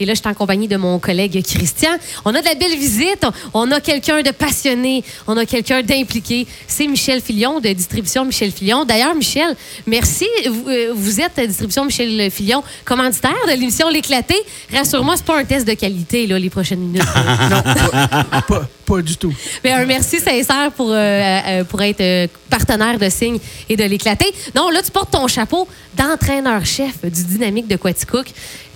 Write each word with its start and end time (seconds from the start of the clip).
Et 0.00 0.06
là, 0.06 0.14
je 0.14 0.20
suis 0.20 0.28
en 0.28 0.34
compagnie 0.34 0.68
de 0.68 0.76
mon 0.76 1.00
collègue 1.00 1.42
Christian. 1.44 1.90
On 2.24 2.32
a 2.32 2.40
de 2.40 2.44
la 2.44 2.54
belle 2.54 2.78
visite. 2.78 3.26
On 3.52 3.68
a 3.72 3.80
quelqu'un 3.80 4.22
de 4.22 4.30
passionné. 4.30 5.02
On 5.26 5.36
a 5.36 5.44
quelqu'un 5.44 5.82
d'impliqué. 5.82 6.46
C'est 6.68 6.86
Michel 6.86 7.20
Filion 7.20 7.58
de 7.58 7.70
Distribution 7.70 8.24
Michel 8.24 8.52
Filion. 8.52 8.84
D'ailleurs, 8.84 9.16
Michel, 9.16 9.56
merci. 9.88 10.28
Vous, 10.46 10.68
euh, 10.68 11.24
êtes 11.24 11.36
à 11.40 11.44
Distribution 11.48 11.84
Michel 11.84 12.30
Filion, 12.30 12.62
commanditaire 12.84 13.34
de 13.48 13.58
l'émission 13.58 13.88
L'éclaté. 13.88 14.36
Rassure-moi, 14.72 15.16
c'est 15.16 15.26
pas 15.26 15.36
un 15.36 15.44
test 15.44 15.66
de 15.66 15.74
qualité, 15.74 16.28
les 16.28 16.48
prochaines 16.48 16.78
minutes. 16.78 17.02
non, 17.50 17.60
pas, 17.60 18.42
pas, 18.42 18.68
pas, 18.88 19.02
du 19.02 19.16
tout. 19.16 19.32
Mais 19.62 19.72
un 19.72 19.84
merci 19.84 20.18
sincère 20.18 20.72
pour, 20.76 20.90
euh, 20.90 20.94
euh, 20.94 21.64
pour 21.64 21.82
être 21.82 22.00
euh, 22.00 22.26
partenaire 22.48 22.98
de 22.98 23.08
Signe 23.08 23.38
et 23.68 23.76
de 23.76 23.84
L'éclaté. 23.84 24.26
Non, 24.54 24.70
là, 24.70 24.82
tu 24.82 24.90
portes 24.90 25.10
ton 25.10 25.26
chapeau 25.28 25.68
d'entraîneur-chef 25.96 27.02
du 27.04 27.24
Dynamique 27.24 27.68
de 27.68 27.76
Quaticook. 27.76 28.26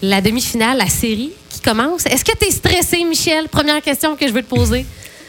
La 0.02 0.20
demi-finale, 0.20 0.79
la 0.79 0.88
série 0.88 1.32
qui 1.48 1.61
commence. 1.61 2.06
Est-ce 2.06 2.25
que 2.25 2.36
tu 2.36 2.46
es 2.46 2.50
stressé, 2.50 3.04
Michel? 3.04 3.48
Première 3.48 3.80
question 3.80 4.17
que 4.17 4.26
je 4.26 4.32
veux 4.32 4.43
te 4.43 4.54
poser. 4.54 4.84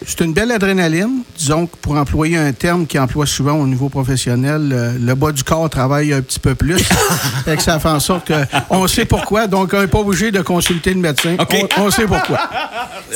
C'est 0.05 0.21
une 0.21 0.34
belle 0.34 0.52
adrénaline. 0.52 1.23
Disons 1.38 1.66
que 1.67 1.75
pour 1.77 1.95
employer 1.95 2.38
un 2.38 2.52
terme 2.52 2.85
qui 2.85 2.98
emploie 2.99 3.25
souvent 3.25 3.53
au 3.53 3.67
niveau 3.67 3.89
professionnel, 3.89 4.67
le, 4.70 4.98
le 5.05 5.16
bas 5.16 5.31
du 5.31 5.44
corps 5.44 5.70
travaille 5.70 6.13
un 6.13 6.21
petit 6.21 6.39
peu 6.39 6.55
plus. 6.55 6.77
fait 7.45 7.55
que 7.57 7.63
ça 7.63 7.80
fait 7.80 7.89
en 7.89 7.99
sorte 7.99 8.30
qu'on 8.70 8.88
sait 8.88 9.05
pourquoi, 9.05 9.47
donc 9.47 9.71
on 9.73 9.81
n'est 9.81 9.88
pas 9.88 9.99
obligé 9.99 10.31
de 10.31 10.41
consulter 10.41 10.94
le 10.94 10.99
médecin. 10.99 11.35
On, 11.77 11.84
on 11.85 11.91
sait 11.91 12.05
pourquoi. 12.05 12.39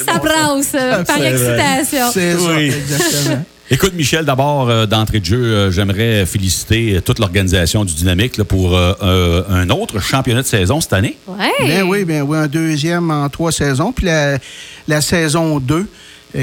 Ça 0.05 0.17
brasse 0.19 0.71
euh, 0.75 1.03
par 1.03 1.21
excitation. 1.21 2.11
C'est 2.13 2.33
ça, 2.37 2.49
Oui. 2.55 2.65
exactement. 2.67 3.45
Écoute, 3.69 3.93
Michel, 3.95 4.23
d'abord, 4.23 4.69
euh, 4.69 4.85
d'entrée 4.85 5.19
de 5.19 5.25
jeu, 5.25 5.43
euh, 5.43 5.71
j'aimerais 5.71 6.25
féliciter 6.25 6.95
euh, 6.95 7.01
toute 7.01 7.19
l'organisation 7.19 7.83
du 7.83 7.93
Dynamique 7.93 8.37
là, 8.37 8.45
pour 8.45 8.77
euh, 8.77 8.93
euh, 9.03 9.43
un 9.49 9.69
autre 9.69 9.99
championnat 9.99 10.41
de 10.41 10.47
saison 10.47 10.79
cette 10.79 10.93
année. 10.93 11.17
Ouais. 11.27 11.51
Bien 11.65 11.83
oui, 11.83 12.05
bien 12.05 12.21
oui, 12.21 12.37
un 12.37 12.47
deuxième 12.47 13.11
en 13.11 13.27
trois 13.27 13.51
saisons. 13.51 13.91
Puis 13.91 14.05
la, 14.05 14.37
la 14.87 15.01
saison 15.01 15.59
2, 15.59 15.75
euh, 15.75 15.83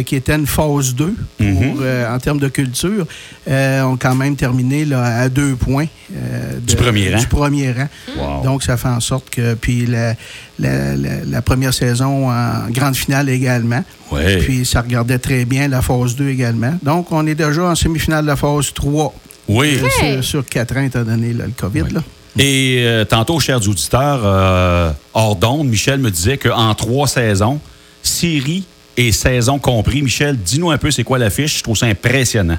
qui 0.02 0.16
était 0.16 0.34
une 0.34 0.46
phase 0.46 0.94
2 0.94 1.14
pour, 1.38 1.46
Mhm. 1.46 1.76
euh, 1.80 2.14
en 2.14 2.18
termes 2.18 2.38
de 2.40 2.48
culture, 2.48 3.06
euh, 3.48 3.82
ont 3.82 3.96
quand 3.96 4.14
même 4.14 4.34
terminé 4.36 4.84
là, 4.84 5.02
à 5.04 5.28
deux 5.28 5.54
points. 5.56 5.86
euh, 6.14 6.58
Du 6.60 6.76
premier 6.76 7.12
rang. 7.14 7.18
Du 7.20 7.26
premier 7.26 7.72
rang. 7.72 7.88
Wow. 8.18 8.44
Donc, 8.44 8.62
ça 8.62 8.76
fait 8.76 8.88
en 8.88 9.00
sorte 9.00 9.30
que. 9.30 9.54
Puis 9.54 9.86
la, 9.86 10.14
la- 10.58 10.96
la- 10.96 11.24
la 11.26 11.42
première 11.42 11.72
saison 11.74 12.30
en 12.30 12.70
grande 12.70 12.96
finale 12.96 13.28
également. 13.28 13.84
Ouais. 14.12 14.38
Puis 14.38 14.64
ça 14.66 14.80
regardait 14.82 15.18
très 15.18 15.44
bien 15.44 15.68
la 15.68 15.82
phase 15.82 16.14
2 16.16 16.28
également. 16.28 16.74
Donc, 16.82 17.10
on 17.12 17.26
est 17.26 17.34
déjà 17.34 17.62
en 17.64 17.74
semi-finale 17.74 18.22
de 18.22 18.28
la 18.28 18.36
phase 18.36 18.72
3. 18.74 19.14
Oui. 19.48 19.78
euh, 19.82 19.88
sur, 20.20 20.24
sur 20.24 20.44
quatre 20.46 20.76
ans, 20.76 20.82
étant 20.82 21.02
donné 21.02 21.32
là, 21.34 21.44
le 21.46 21.52
COVID. 21.56 21.92
Là. 21.92 22.02
Et 22.38 22.78
euh, 22.80 23.04
tantôt, 23.04 23.38
chers 23.40 23.58
auditeurs, 23.68 24.22
euh, 24.24 24.90
hors 25.12 25.36
d'onde, 25.36 25.68
Michel 25.68 26.00
me 26.00 26.10
disait 26.10 26.36
qu'en 26.38 26.74
trois 26.74 27.06
saisons, 27.06 27.60
série 28.02 28.64
et 28.96 29.12
saison 29.12 29.58
compris, 29.58 30.02
Michel, 30.02 30.36
dis-nous 30.36 30.70
un 30.70 30.78
peu 30.78 30.90
c'est 30.90 31.04
quoi 31.04 31.18
l'affiche? 31.18 31.58
Je 31.58 31.62
trouve 31.62 31.76
ça 31.76 31.86
impressionnant. 31.86 32.58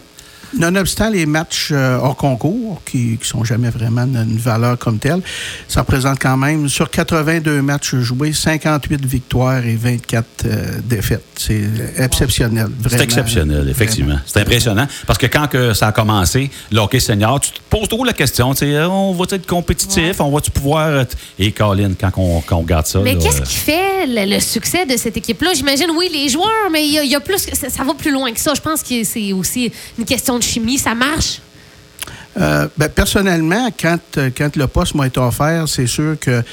Nonobstant 0.57 1.09
les 1.09 1.25
matchs 1.25 1.69
euh, 1.71 1.97
hors 2.01 2.15
concours, 2.15 2.81
qui 2.85 3.17
ne 3.19 3.25
sont 3.25 3.43
jamais 3.43 3.69
vraiment 3.69 4.03
une 4.03 4.37
valeur 4.37 4.77
comme 4.77 4.99
telle, 4.99 5.21
ça 5.67 5.81
représente 5.81 6.19
quand 6.19 6.37
même, 6.37 6.69
sur 6.69 6.89
82 6.89 7.61
matchs 7.61 7.95
joués, 7.95 8.33
58 8.33 9.05
victoires 9.05 9.65
et 9.65 9.75
24 9.75 10.25
euh, 10.45 10.65
défaites. 10.83 11.23
C'est 11.37 11.61
exceptionnel. 11.97 12.67
C'est 12.89 13.01
exceptionnel, 13.01 13.67
effectivement. 13.69 14.17
C'est 14.25 14.39
impressionnant. 14.41 14.87
Parce 15.05 15.19
que 15.19 15.27
quand 15.27 15.47
que 15.47 15.73
ça 15.73 15.87
a 15.87 15.91
commencé, 15.91 16.49
le 16.71 16.79
hockey 16.79 16.99
senior, 16.99 17.39
tu 17.39 17.51
te 17.51 17.59
poses 17.69 17.87
toujours 17.87 18.05
la 18.05 18.13
question, 18.13 18.53
sais, 18.53 18.79
on 18.85 19.13
va 19.13 19.25
être 19.31 19.45
compétitif, 19.45 20.19
on 20.19 20.31
va-tu 20.31 20.51
pouvoir... 20.51 20.99
être- 21.01 21.17
Et 21.39 21.51
Colin, 21.51 21.91
quand 21.99 22.11
on, 22.17 22.41
quand 22.41 22.57
on 22.57 22.61
regarde 22.61 22.85
ça... 22.87 22.99
Mais 22.99 23.17
qu'est-ce 23.17 23.41
euh, 23.41 23.45
qui 23.45 23.55
fait 23.55 24.07
le, 24.07 24.33
le 24.35 24.39
succès 24.39 24.85
de 24.85 24.95
cette 24.97 25.17
équipe-là? 25.17 25.53
J'imagine, 25.53 25.87
oui, 25.97 26.09
les 26.11 26.29
joueurs, 26.29 26.69
mais 26.71 26.85
il 26.87 26.93
y, 26.93 26.97
a- 26.99 27.03
il 27.03 27.11
y 27.11 27.15
a 27.15 27.19
plus. 27.19 27.37
ça 27.53 27.83
va 27.83 27.93
plus 27.93 28.11
loin 28.11 28.31
que 28.31 28.39
ça. 28.39 28.53
Je 28.55 28.61
pense 28.61 28.81
que 28.83 29.03
c'est 29.03 29.33
aussi 29.33 29.71
une 29.97 30.05
question 30.05 30.34
de 30.37 30.43
chimie. 30.43 30.77
Ça 30.77 30.95
marche? 30.95 31.41
Euh, 32.37 32.67
ben, 32.77 32.89
personnellement, 32.89 33.69
quand, 33.79 33.99
euh, 34.17 34.29
quand 34.35 34.55
le 34.57 34.67
poste 34.67 34.95
m'a 34.95 35.07
été 35.07 35.19
offert, 35.19 35.67
c'est 35.67 35.87
sûr 35.87 36.17
que 36.19 36.43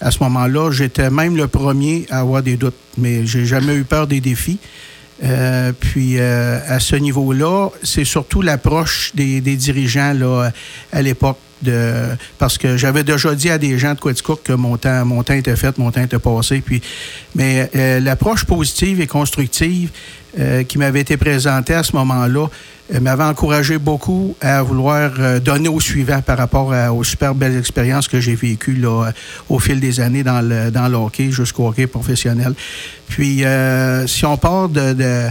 à 0.00 0.10
ce 0.10 0.22
moment-là, 0.22 0.70
j'étais 0.70 1.10
même 1.10 1.36
le 1.36 1.48
premier 1.48 2.06
à 2.10 2.20
avoir 2.20 2.42
des 2.42 2.56
doutes, 2.56 2.74
mais 2.98 3.26
j'ai 3.26 3.46
jamais 3.46 3.74
eu 3.74 3.84
peur 3.84 4.06
des 4.06 4.20
défis. 4.20 4.58
Euh, 5.22 5.72
puis 5.78 6.18
à 6.18 6.80
ce 6.80 6.96
niveau-là, 6.96 7.68
c'est 7.82 8.04
surtout 8.04 8.40
l'approche 8.40 9.12
des, 9.14 9.40
dirigeants 9.40 10.14
à 10.92 11.02
l'époque. 11.02 11.36
Parce 12.38 12.58
que 12.58 12.76
j'avais 12.76 13.04
déjà 13.04 13.34
dit 13.34 13.50
à 13.50 13.58
des 13.58 13.78
gens 13.78 13.94
de 13.94 14.00
Quaticook 14.00 14.42
que 14.42 14.52
mon 14.52 14.76
temps, 14.76 15.04
mon 15.04 15.22
temps 15.22 15.34
était 15.34 15.56
fait, 15.56 15.76
mon 15.78 15.90
temps 15.90 16.02
était 16.02 16.18
passé. 16.18 16.62
Puis, 16.64 16.80
mais 17.34 17.70
euh, 17.76 18.00
l'approche 18.00 18.44
positive 18.44 19.00
et 19.00 19.06
constructive 19.06 19.90
euh, 20.38 20.62
qui 20.62 20.78
m'avait 20.78 21.00
été 21.00 21.16
présentée 21.16 21.74
à 21.74 21.82
ce 21.82 21.94
moment-là 21.96 22.46
euh, 22.94 23.00
m'avait 23.00 23.24
encouragé 23.24 23.78
beaucoup 23.78 24.34
à 24.40 24.62
vouloir 24.62 25.10
donner 25.40 25.68
au 25.68 25.80
suivant 25.80 26.22
par 26.22 26.38
rapport 26.38 26.72
aux 26.94 27.04
super 27.04 27.34
belles 27.34 27.58
expériences 27.58 28.08
que 28.08 28.20
j'ai 28.20 28.34
vécues 28.34 28.82
au 29.48 29.58
fil 29.58 29.80
des 29.80 30.00
années 30.00 30.22
dans 30.22 30.40
le, 30.40 30.70
dans 30.70 30.92
hockey 30.94 31.30
jusqu'au 31.30 31.68
hockey 31.68 31.86
professionnel. 31.86 32.54
Puis, 33.08 33.44
si 34.06 34.24
on 34.24 34.36
part 34.36 34.68
de- 34.68 35.30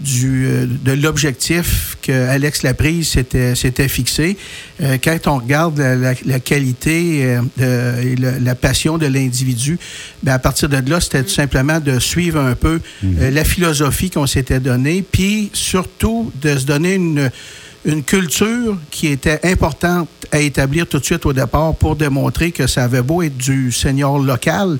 du, 0.00 0.46
euh, 0.46 0.66
de 0.66 0.92
l'objectif 0.92 1.96
que 2.02 2.12
Alex 2.28 2.62
Laprise 2.62 3.08
s'était 3.54 3.88
fixé, 3.88 4.36
euh, 4.82 4.98
quand 5.02 5.18
on 5.26 5.38
regarde 5.38 5.78
la, 5.78 5.94
la- 5.94 6.14
la 6.24 6.40
qualité 6.40 7.24
euh, 7.24 7.40
de- 7.56 8.08
et 8.08 8.16
la 8.16 8.54
passion 8.54 8.98
de 8.98 9.06
l'individu, 9.06 9.78
ben 10.22 10.32
à 10.32 10.38
partir 10.38 10.68
de 10.68 10.78
là, 10.90 11.00
c'était 11.00 11.22
tout 11.22 11.28
simplement 11.30 11.80
de 11.80 11.98
suivre 11.98 12.40
un 12.40 12.54
peu 12.54 12.80
euh, 13.04 13.30
la 13.30 13.44
philosophie 13.44 14.10
qu'on 14.10 14.26
s'était 14.26 14.60
donnée, 14.60 15.04
puis 15.10 15.50
surtout 15.52 16.32
de 16.42 16.56
se 16.58 16.64
donner 16.66 16.94
une 16.94 17.30
une 17.84 18.02
culture 18.02 18.76
qui 18.90 19.08
était 19.08 19.40
importante 19.44 20.08
à 20.32 20.40
établir 20.40 20.86
tout 20.86 20.98
de 20.98 21.04
suite 21.04 21.26
au 21.26 21.32
départ 21.32 21.74
pour 21.74 21.96
démontrer 21.96 22.50
que 22.50 22.66
ça 22.66 22.84
avait 22.84 23.02
beau 23.02 23.22
être 23.22 23.36
du 23.36 23.70
senior 23.72 24.18
local, 24.18 24.78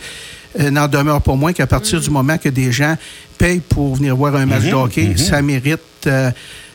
euh, 0.58 0.70
n'en 0.70 0.88
demeure 0.88 1.20
pas 1.20 1.34
moins 1.34 1.52
qu'à 1.52 1.66
partir 1.66 2.00
du 2.00 2.10
moment 2.10 2.38
que 2.38 2.48
des 2.48 2.72
gens 2.72 2.96
payent 3.36 3.60
pour 3.60 3.96
venir 3.96 4.16
voir 4.16 4.36
un 4.36 4.46
match 4.46 4.64
de 4.64 4.72
hockey, 4.72 5.16
ça 5.16 5.42
mérite 5.42 5.80
euh, 6.06 6.30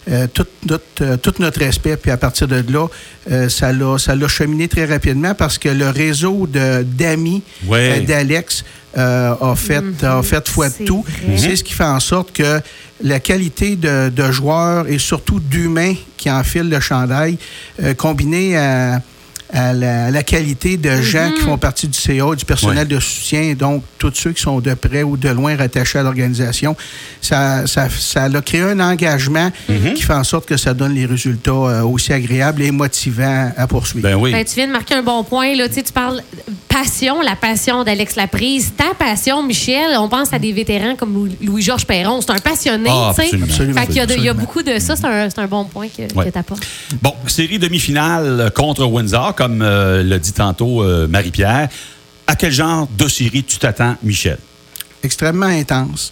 euh, 0.09 0.27
tout, 0.33 0.45
notre, 0.67 0.83
euh, 1.01 1.17
tout 1.17 1.33
notre 1.39 1.59
respect. 1.59 1.97
Puis 1.97 2.11
à 2.11 2.17
partir 2.17 2.47
de 2.47 2.63
là, 2.71 2.87
euh, 3.31 3.49
ça 3.49 3.73
l'a 3.73 3.97
ça 3.97 4.15
l'a 4.15 4.27
cheminé 4.27 4.67
très 4.67 4.85
rapidement 4.85 5.33
parce 5.35 5.57
que 5.57 5.69
le 5.69 5.89
réseau 5.89 6.47
de- 6.47 6.83
d'amis 6.83 7.43
Ouais. 7.67 7.99
euh, 8.01 8.05
d'Alex 8.05 8.63
euh, 8.97 9.35
a 9.39 9.55
fait, 9.55 9.83
a 10.03 10.23
fait 10.23 10.47
foi 10.47 10.69
de 10.69 10.85
tout. 10.85 11.03
vrai. 11.27 11.37
C'est 11.37 11.55
ce 11.55 11.63
qui 11.63 11.73
fait 11.73 11.83
en 11.83 11.99
sorte 11.99 12.31
que 12.31 12.59
la 13.03 13.19
qualité 13.19 13.75
de, 13.75 14.09
de 14.09 14.31
joueurs 14.31 14.87
et 14.87 14.97
surtout 14.97 15.39
d'humains 15.39 15.93
qui 16.17 16.29
enfilent 16.31 16.69
le 16.69 16.79
chandail, 16.79 17.37
euh, 17.83 17.93
combiné 17.93 18.57
à, 18.57 19.01
à 19.51 19.73
la, 19.73 20.05
à 20.05 20.11
la 20.11 20.23
qualité 20.23 20.77
de 20.77 21.01
gens 21.01 21.31
qui 21.31 21.41
font 21.41 21.57
partie 21.57 21.87
du 21.87 21.97
CA, 21.97 22.35
du 22.35 22.45
personnel 22.45 22.87
de 22.87 22.99
soutien, 22.99 23.53
donc 23.53 23.83
tous 23.97 24.13
ceux 24.13 24.31
qui 24.31 24.41
sont 24.41 24.59
de 24.59 24.73
près 24.73 25.03
ou 25.03 25.17
de 25.17 25.29
loin 25.29 25.55
rattachés 25.55 25.99
à 25.99 26.03
l'organisation, 26.03 26.75
ça, 27.21 27.65
ça, 27.67 27.87
ça 27.89 28.23
a 28.23 28.41
créé 28.41 28.61
un 28.61 28.79
engagement 28.79 29.51
qui 29.67 30.01
fait 30.01 30.13
en 30.13 30.23
sorte 30.23 30.45
que 30.47 30.57
ça 30.57 30.73
donne 30.73 30.93
les 30.93 31.05
résultats 31.05 31.51
euh, 31.51 31.81
aussi 31.81 32.13
agréables 32.13 32.61
et 32.61 32.71
motivants 32.71 33.51
à 33.55 33.67
poursuivre. 33.67 34.07
Ben 34.07 34.15
oui. 34.15 34.31
Ben, 34.31 34.45
tu 34.45 34.55
viens 34.55 34.67
de 34.67 34.71
marquer 34.71 34.95
un 34.95 35.03
bon 35.03 35.23
point. 35.23 35.55
Là. 35.55 35.67
Tu, 35.67 35.75
sais, 35.75 35.83
tu 35.83 35.93
parles 35.93 36.21
passion, 36.69 37.21
la 37.21 37.35
passion 37.35 37.83
d'Alex 37.83 38.15
Laprise. 38.15 38.71
Ta 38.77 38.93
passion, 38.97 39.43
Michel, 39.43 39.97
on 39.97 40.07
pense 40.07 40.31
à 40.31 40.39
des 40.39 40.53
vétérans 40.53 40.95
comme 40.95 41.13
Lou- 41.13 41.35
Louis-Georges 41.41 41.85
Perron. 41.85 42.21
C'est 42.21 42.31
un 42.31 42.37
passionné. 42.37 42.89
Ah, 42.91 43.11
tu 43.13 43.23
sais. 43.27 43.37
y 43.93 43.99
a, 43.99 44.05
de- 44.05 44.13
il 44.15 44.23
y 44.23 44.29
a 44.29 44.33
beaucoup 44.33 44.61
de 44.63 44.79
ça. 44.79 44.95
C'est 44.95 45.05
un, 45.05 45.29
c'est 45.29 45.39
un 45.39 45.47
bon 45.47 45.65
point 45.65 45.87
que, 45.89 46.03
Ouais. 46.15 46.25
que 46.25 46.29
t'apportes. 46.29 46.63
Bon, 47.01 47.13
série 47.27 47.59
demi-finale 47.59 48.51
contre 48.55 48.85
Windsor, 48.85 49.35
comme 49.35 49.61
euh, 49.61 50.03
l'a 50.03 50.19
dit 50.19 50.31
tantôt 50.31 50.83
euh, 50.83 51.07
Marie-Pierre. 51.07 51.67
À 52.27 52.35
quel 52.35 52.51
genre 52.51 52.87
de 52.97 53.07
série 53.07 53.43
tu 53.43 53.57
t'attends, 53.57 53.95
Michel? 54.03 54.37
extrêmement 55.01 55.45
intense. 55.47 56.11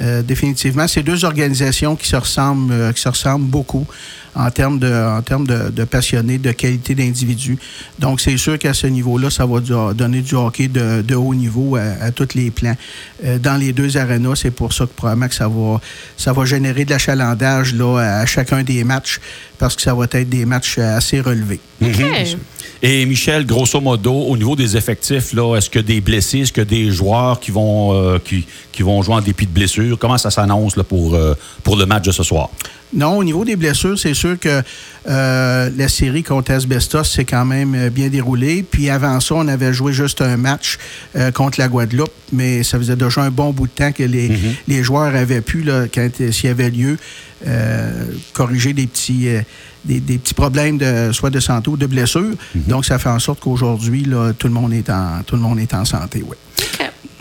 Euh, 0.00 0.22
définitivement, 0.22 0.88
c'est 0.88 1.02
deux 1.04 1.24
organisations 1.24 1.94
qui 1.94 2.08
se 2.08 2.16
ressemblent, 2.16 2.72
euh, 2.72 2.92
qui 2.92 3.00
se 3.00 3.08
ressemblent 3.08 3.46
beaucoup 3.46 3.86
en 4.34 4.50
termes 4.50 4.80
de, 4.80 4.92
en 4.92 5.22
termes 5.22 5.46
de, 5.46 5.70
de 5.70 5.84
passionnés, 5.84 6.38
de 6.38 6.50
qualité 6.50 6.96
d'individus. 6.96 7.56
Donc, 8.00 8.20
c'est 8.20 8.36
sûr 8.36 8.58
qu'à 8.58 8.74
ce 8.74 8.88
niveau-là, 8.88 9.30
ça 9.30 9.46
va 9.46 9.60
du- 9.60 9.72
donner 9.94 10.20
du 10.22 10.34
hockey 10.34 10.66
de, 10.66 11.02
de 11.02 11.14
haut 11.14 11.32
niveau 11.36 11.76
à, 11.76 11.82
à 12.06 12.10
tous 12.10 12.34
les 12.34 12.50
plans. 12.50 12.76
Euh, 13.24 13.38
dans 13.38 13.56
les 13.56 13.72
deux 13.72 13.96
arénas, 13.96 14.34
c'est 14.42 14.50
pour 14.50 14.72
ça 14.72 14.86
que 14.86 14.90
probablement 14.90 15.28
que 15.28 15.34
ça 15.36 15.46
va, 15.46 15.80
ça 16.16 16.32
va 16.32 16.44
générer 16.44 16.84
de 16.84 16.90
l'achalandage 16.90 17.72
là, 17.74 17.98
à 18.22 18.26
chacun 18.26 18.64
des 18.64 18.82
matchs 18.82 19.20
parce 19.58 19.76
que 19.76 19.82
ça 19.82 19.94
va 19.94 20.06
être 20.10 20.28
des 20.28 20.44
matchs 20.44 20.78
assez 20.78 21.20
relevés. 21.20 21.60
Et 22.86 23.06
Michel, 23.06 23.46
grosso 23.46 23.80
modo, 23.80 24.12
au 24.12 24.36
niveau 24.36 24.56
des 24.56 24.76
effectifs, 24.76 25.32
là, 25.32 25.56
est-ce 25.56 25.70
que 25.70 25.78
des 25.78 26.02
blessés, 26.02 26.40
est-ce 26.40 26.52
que 26.52 26.60
des 26.60 26.90
joueurs 26.90 27.40
qui 27.40 27.50
vont, 27.50 27.94
euh, 27.94 28.18
qui, 28.22 28.44
jouer 28.76 29.14
en 29.14 29.22
dépit 29.22 29.46
de 29.46 29.52
blessures? 29.52 29.98
Comment 29.98 30.18
ça 30.18 30.30
s'annonce 30.30 30.76
euh, 30.76 31.34
pour 31.62 31.76
le 31.76 31.86
match 31.86 32.04
de 32.04 32.12
ce 32.12 32.22
soir? 32.22 32.50
Non, 32.92 33.16
au 33.18 33.24
niveau 33.24 33.44
des 33.44 33.56
blessures, 33.56 33.98
c'est 33.98 34.14
sûr 34.14 34.38
que 34.38 34.62
euh, 35.08 35.70
la 35.76 35.88
série 35.88 36.22
contre 36.22 36.52
Asbestos 36.52 37.04
s'est 37.04 37.24
quand 37.24 37.44
même 37.44 37.74
euh, 37.74 37.90
bien 37.90 38.08
déroulée. 38.08 38.62
Puis 38.68 38.88
avant 38.88 39.18
ça, 39.20 39.34
on 39.34 39.48
avait 39.48 39.72
joué 39.72 39.92
juste 39.92 40.20
un 40.22 40.36
match 40.36 40.78
euh, 41.16 41.30
contre 41.32 41.60
la 41.60 41.68
Guadeloupe, 41.68 42.12
mais 42.32 42.62
ça 42.62 42.78
faisait 42.78 42.96
déjà 42.96 43.22
un 43.22 43.30
bon 43.30 43.52
bout 43.52 43.66
de 43.66 43.72
temps 43.72 43.92
que 43.92 44.02
les, 44.02 44.24
Mm-hmm. 44.24 44.54
les 44.68 44.82
joueurs 44.82 45.14
avaient 45.14 45.42
pu, 45.42 45.62
là, 45.62 45.84
quand 45.92 46.08
s'il 46.30 46.46
y 46.46 46.48
avait 46.48 46.70
lieu, 46.70 46.96
euh, 47.46 48.06
corriger 48.32 48.72
des 48.72 48.86
petits, 48.86 49.28
des, 49.84 50.00
des 50.00 50.18
petits 50.18 50.34
problèmes 50.34 50.78
de 50.78 51.12
soit 51.12 51.30
de 51.30 51.40
santé 51.40 51.70
ou 51.70 51.76
de 51.76 51.86
blessure. 51.86 52.22
Mm-hmm. 52.22 52.66
Donc, 52.68 52.84
ça 52.84 52.98
fait 52.98 53.10
en 53.10 53.18
sorte 53.18 53.40
qu'aujourd'hui, 53.40 54.04
là, 54.04 54.32
tout 54.32 54.46
le 54.46 54.54
monde 54.54 54.72
est 54.72 54.88
en 54.88 55.22
tout 55.26 55.36
le 55.36 55.42
monde 55.42 55.58
est 55.58 55.74
en 55.74 55.84
santé. 55.84 56.24
Oui. 56.26 56.36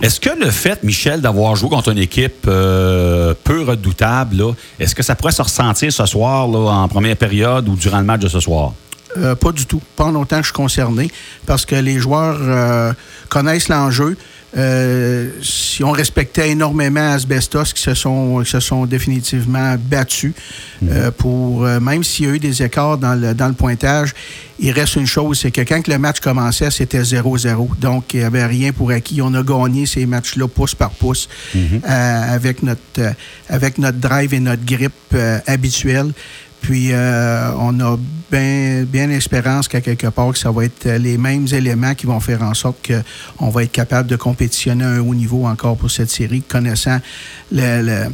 Est-ce 0.03 0.19
que 0.19 0.37
le 0.37 0.51
fait, 0.51 0.83
Michel, 0.83 1.21
d'avoir 1.21 1.55
joué 1.55 1.69
contre 1.69 1.89
une 1.89 1.97
équipe 1.97 2.45
euh, 2.49 3.33
peu 3.41 3.63
redoutable, 3.63 4.43
est-ce 4.77 4.93
que 4.93 5.01
ça 5.01 5.15
pourrait 5.15 5.31
se 5.31 5.41
ressentir 5.41 5.93
ce 5.93 6.05
soir, 6.05 6.49
en 6.49 6.89
première 6.89 7.15
période 7.15 7.69
ou 7.69 7.77
durant 7.77 7.99
le 7.99 8.03
match 8.03 8.19
de 8.19 8.27
ce 8.27 8.41
soir? 8.41 8.73
Euh, 9.15 9.33
pas 9.35 9.53
du 9.53 9.65
tout. 9.65 9.81
Pas 9.95 10.11
longtemps 10.11 10.35
que 10.35 10.41
je 10.41 10.47
suis 10.47 10.53
concerné, 10.53 11.09
parce 11.45 11.65
que 11.65 11.75
les 11.75 11.99
joueurs 11.99 12.37
euh, 12.41 12.91
connaissent 13.29 13.69
l'enjeu. 13.69 14.17
Euh, 14.55 15.29
si 15.41 15.83
on 15.83 15.91
respectait 15.91 16.51
énormément 16.51 17.11
Asbestos, 17.11 17.73
qui 17.73 17.81
se 17.81 17.93
sont, 17.93 18.41
qui 18.43 18.51
se 18.51 18.59
sont 18.59 18.85
définitivement 18.85 19.75
battus 19.79 20.33
euh, 20.87 21.09
pour, 21.09 21.65
euh, 21.65 21.79
même 21.79 22.03
s'il 22.03 22.25
y 22.25 22.29
a 22.29 22.33
eu 22.35 22.39
des 22.39 22.61
écarts 22.61 22.97
dans 22.97 23.15
le, 23.15 23.33
dans 23.33 23.47
le 23.47 23.53
pointage, 23.53 24.13
il 24.59 24.71
reste 24.71 24.95
une 24.95 25.07
chose, 25.07 25.39
c'est 25.39 25.51
que 25.51 25.61
quand 25.61 25.87
le 25.87 25.97
match 25.97 26.19
commençait, 26.19 26.71
c'était 26.71 27.01
0-0. 27.01 27.79
Donc, 27.79 28.13
il 28.13 28.19
n'y 28.19 28.25
avait 28.25 28.45
rien 28.45 28.71
pour 28.71 28.91
acquis. 28.91 29.21
On 29.21 29.33
a 29.33 29.43
gagné 29.43 29.85
ces 29.85 30.05
matchs-là 30.05 30.47
pouce 30.47 30.75
par 30.75 30.91
pouce 30.91 31.27
euh, 31.55 31.79
avec, 31.89 32.63
notre, 32.63 32.79
euh, 32.99 33.11
avec 33.49 33.77
notre 33.77 33.97
drive 33.97 34.33
et 34.33 34.39
notre 34.39 34.63
grip 34.63 34.93
euh, 35.13 35.39
habituelle. 35.47 36.11
Puis, 36.63 36.91
euh, 36.93 37.51
on 37.59 37.77
a 37.81 37.97
bien 38.31 38.83
bien 38.85 39.07
l'espérance 39.07 39.67
qu'à 39.67 39.81
quelque 39.81 40.07
part, 40.07 40.31
que 40.31 40.39
ça 40.39 40.49
va 40.49 40.63
être 40.65 40.85
les 40.97 41.17
mêmes 41.17 41.45
éléments 41.51 41.93
qui 41.93 42.05
vont 42.07 42.19
faire 42.21 42.41
en 42.41 42.53
sorte 42.53 42.89
qu'on 43.37 43.49
va 43.49 43.63
être 43.63 43.71
capable 43.71 44.09
de 44.09 44.15
compétitionner 44.15 44.85
à 44.85 44.87
un 44.87 44.99
haut 45.01 45.13
niveau 45.13 45.45
encore 45.45 45.75
pour 45.77 45.91
cette 45.91 46.09
série, 46.09 46.41
connaissant 46.41 46.99
le- 47.51 47.81
le- 47.81 48.07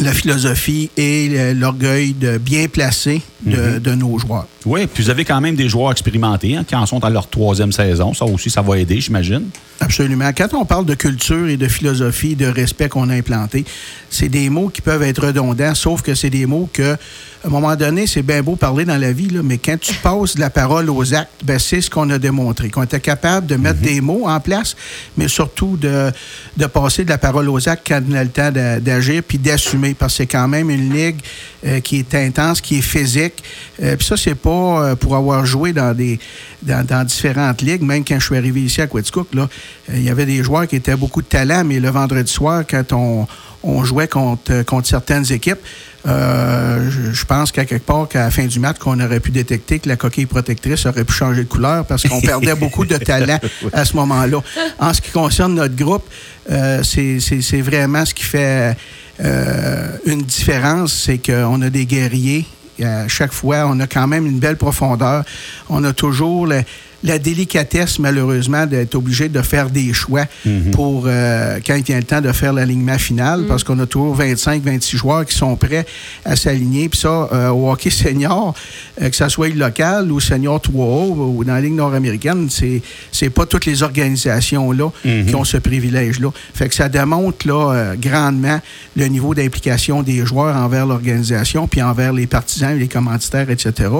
la 0.00 0.12
philosophie 0.12 0.90
et 0.96 1.52
l'orgueil 1.54 2.14
de 2.14 2.38
bien 2.38 2.66
placer 2.66 3.20
de, 3.44 3.78
de 3.78 3.94
nos 3.94 4.18
joueurs. 4.18 4.46
Oui, 4.64 4.86
puis 4.86 5.04
vous 5.04 5.10
avez 5.10 5.24
quand 5.24 5.38
même 5.40 5.54
des 5.54 5.68
joueurs 5.68 5.92
expérimentés 5.92 6.56
hein, 6.56 6.64
qui 6.66 6.74
en 6.74 6.86
sont 6.86 7.04
à 7.04 7.10
leur 7.10 7.28
troisième 7.28 7.72
saison. 7.72 8.14
Ça 8.14 8.24
aussi, 8.24 8.48
ça 8.48 8.62
va 8.62 8.78
aider, 8.78 9.00
j'imagine. 9.02 9.48
Absolument. 9.80 10.30
Quand 10.34 10.54
on 10.54 10.64
parle 10.64 10.86
de 10.86 10.94
culture 10.94 11.46
et 11.46 11.58
de 11.58 11.68
philosophie, 11.68 12.36
de 12.36 12.46
respect 12.46 12.88
qu'on 12.88 13.10
a 13.10 13.14
implanté, 13.14 13.66
c'est 14.08 14.30
des 14.30 14.48
mots 14.48 14.68
qui 14.70 14.80
peuvent 14.80 15.02
être 15.02 15.26
redondants, 15.26 15.74
sauf 15.74 16.00
que 16.00 16.14
c'est 16.14 16.30
des 16.30 16.46
mots 16.46 16.70
que, 16.72 16.96
à 17.44 17.48
un 17.48 17.50
moment 17.50 17.74
donné, 17.74 18.06
c'est 18.06 18.22
bien 18.22 18.40
beau 18.40 18.54
parler 18.54 18.84
dans 18.84 18.96
la 18.96 19.12
vie, 19.12 19.28
là, 19.28 19.40
mais 19.42 19.58
quand 19.58 19.78
tu 19.80 19.94
passes 19.94 20.36
de 20.36 20.40
la 20.40 20.50
parole 20.50 20.88
aux 20.90 21.12
actes, 21.12 21.32
ben, 21.42 21.58
c'est 21.58 21.80
ce 21.80 21.90
qu'on 21.90 22.08
a 22.10 22.18
démontré, 22.18 22.70
qu'on 22.70 22.84
était 22.84 23.00
capable 23.00 23.48
de 23.48 23.56
mettre 23.56 23.80
des 23.80 24.00
mots 24.00 24.28
en 24.28 24.38
place, 24.38 24.76
mais 25.16 25.26
surtout 25.26 25.76
de, 25.76 26.12
de 26.56 26.66
passer 26.66 27.04
de 27.04 27.08
la 27.10 27.18
parole 27.18 27.48
aux 27.48 27.68
actes 27.68 27.84
quand 27.88 28.00
on 28.08 28.14
a 28.14 28.22
le 28.22 28.30
temps 28.30 28.52
d'a- 28.52 28.78
d'agir 28.78 29.22
puis 29.26 29.38
d'assumer, 29.38 29.94
parce 29.94 30.12
que 30.12 30.16
c'est 30.18 30.26
quand 30.26 30.46
même 30.46 30.70
une 30.70 30.92
ligue 30.94 31.18
euh, 31.66 31.80
qui 31.80 31.98
est 31.98 32.14
intense, 32.14 32.60
qui 32.60 32.78
est 32.78 32.82
physique. 32.82 33.42
Euh, 33.82 33.96
puis 33.96 34.06
ça, 34.06 34.16
c'est 34.16 34.36
pas 34.36 34.50
euh, 34.90 34.94
pour 34.94 35.16
avoir 35.16 35.44
joué 35.44 35.72
dans 35.72 35.96
des 35.96 36.20
dans, 36.62 36.86
dans 36.86 37.02
différentes 37.04 37.60
ligues. 37.60 37.82
Même 37.82 38.04
quand 38.04 38.20
je 38.20 38.24
suis 38.26 38.36
arrivé 38.36 38.60
ici 38.62 38.80
à 38.80 38.86
Quetzcook, 38.86 39.34
là, 39.34 39.48
il 39.92 40.04
y 40.04 40.10
avait 40.10 40.26
des 40.26 40.44
joueurs 40.44 40.68
qui 40.68 40.76
étaient 40.76 40.94
beaucoup 40.94 41.22
de 41.22 41.26
talent, 41.26 41.64
mais 41.64 41.80
le 41.80 41.90
vendredi 41.90 42.32
soir, 42.32 42.62
quand 42.70 42.92
on, 42.92 43.26
on 43.64 43.82
jouait 43.84 44.06
contre, 44.06 44.62
contre 44.62 44.86
certaines 44.86 45.30
équipes, 45.32 45.58
euh, 46.06 46.90
je, 46.90 47.12
je 47.12 47.24
pense 47.24 47.52
qu'à 47.52 47.64
quelque 47.64 47.84
part, 47.86 48.08
qu'à 48.08 48.24
la 48.24 48.30
fin 48.30 48.44
du 48.46 48.58
match, 48.58 48.78
qu'on 48.78 48.98
aurait 49.00 49.20
pu 49.20 49.30
détecter 49.30 49.78
que 49.78 49.88
la 49.88 49.96
coquille 49.96 50.26
protectrice 50.26 50.84
aurait 50.86 51.04
pu 51.04 51.12
changer 51.12 51.44
de 51.44 51.48
couleur 51.48 51.84
parce 51.84 52.02
qu'on 52.08 52.20
perdait 52.20 52.54
beaucoup 52.56 52.84
de 52.84 52.96
talent 52.96 53.38
à 53.72 53.84
ce 53.84 53.94
moment-là. 53.96 54.38
En 54.80 54.92
ce 54.92 55.00
qui 55.00 55.10
concerne 55.12 55.54
notre 55.54 55.76
groupe, 55.76 56.04
euh, 56.50 56.82
c'est 56.82 57.60
vraiment 57.60 58.04
ce 58.04 58.14
qui 58.14 58.24
fait 58.24 58.76
euh, 59.20 59.96
une 60.06 60.22
différence, 60.22 60.92
c'est 60.92 61.18
qu'on 61.18 61.62
a 61.62 61.70
des 61.70 61.86
guerriers. 61.86 62.46
À 62.82 63.06
chaque 63.06 63.32
fois, 63.32 63.66
on 63.68 63.78
a 63.78 63.86
quand 63.86 64.08
même 64.08 64.26
une 64.26 64.40
belle 64.40 64.56
profondeur. 64.56 65.22
On 65.68 65.84
a 65.84 65.92
toujours 65.92 66.46
le- 66.48 66.62
la 67.04 67.18
délicatesse, 67.18 67.98
malheureusement, 67.98 68.66
d'être 68.66 68.94
obligé 68.94 69.28
de 69.28 69.42
faire 69.42 69.70
des 69.70 69.92
choix 69.92 70.24
pour 70.72 71.04
euh, 71.06 71.58
quand 71.66 71.74
il 71.74 71.82
vient 71.82 71.98
le 71.98 72.04
temps 72.04 72.20
de 72.20 72.32
faire 72.32 72.52
l'alignement 72.52 72.98
final, 72.98 73.44
parce 73.48 73.64
qu'on 73.64 73.78
a 73.78 73.86
toujours 73.86 74.14
25, 74.14 74.62
26 74.62 74.96
joueurs 74.96 75.26
qui 75.26 75.36
sont 75.36 75.56
prêts 75.56 75.86
à 76.24 76.36
s'aligner. 76.36 76.88
Puis 76.88 77.00
ça, 77.00 77.28
euh, 77.32 77.48
au 77.50 77.70
hockey 77.70 77.90
senior, 77.90 78.54
euh, 79.00 79.08
que 79.08 79.16
ce 79.16 79.28
soit 79.28 79.48
local 79.54 80.10
ou 80.12 80.20
senior 80.20 80.60
3A 80.60 81.08
ou 81.10 81.44
dans 81.44 81.54
la 81.54 81.60
Ligue 81.60 81.74
nord-américaine, 81.74 82.48
c'est 82.50 82.82
c'est 83.10 83.30
pas 83.30 83.46
toutes 83.46 83.66
les 83.66 83.82
organisations-là 83.82 84.90
qui 85.02 85.34
ont 85.34 85.44
ce 85.44 85.56
privilège-là. 85.56 86.30
Fait 86.54 86.68
que 86.68 86.74
ça 86.74 86.88
démontre 86.88 87.46
là, 87.46 87.72
euh, 87.72 87.94
grandement 87.96 88.60
le 88.96 89.06
niveau 89.06 89.34
d'implication 89.34 90.02
des 90.02 90.24
joueurs 90.24 90.56
envers 90.56 90.86
l'organisation, 90.86 91.66
puis 91.66 91.82
envers 91.82 92.12
les 92.12 92.26
partisans, 92.26 92.78
les 92.78 92.88
commanditaires, 92.88 93.50
etc. 93.50 93.90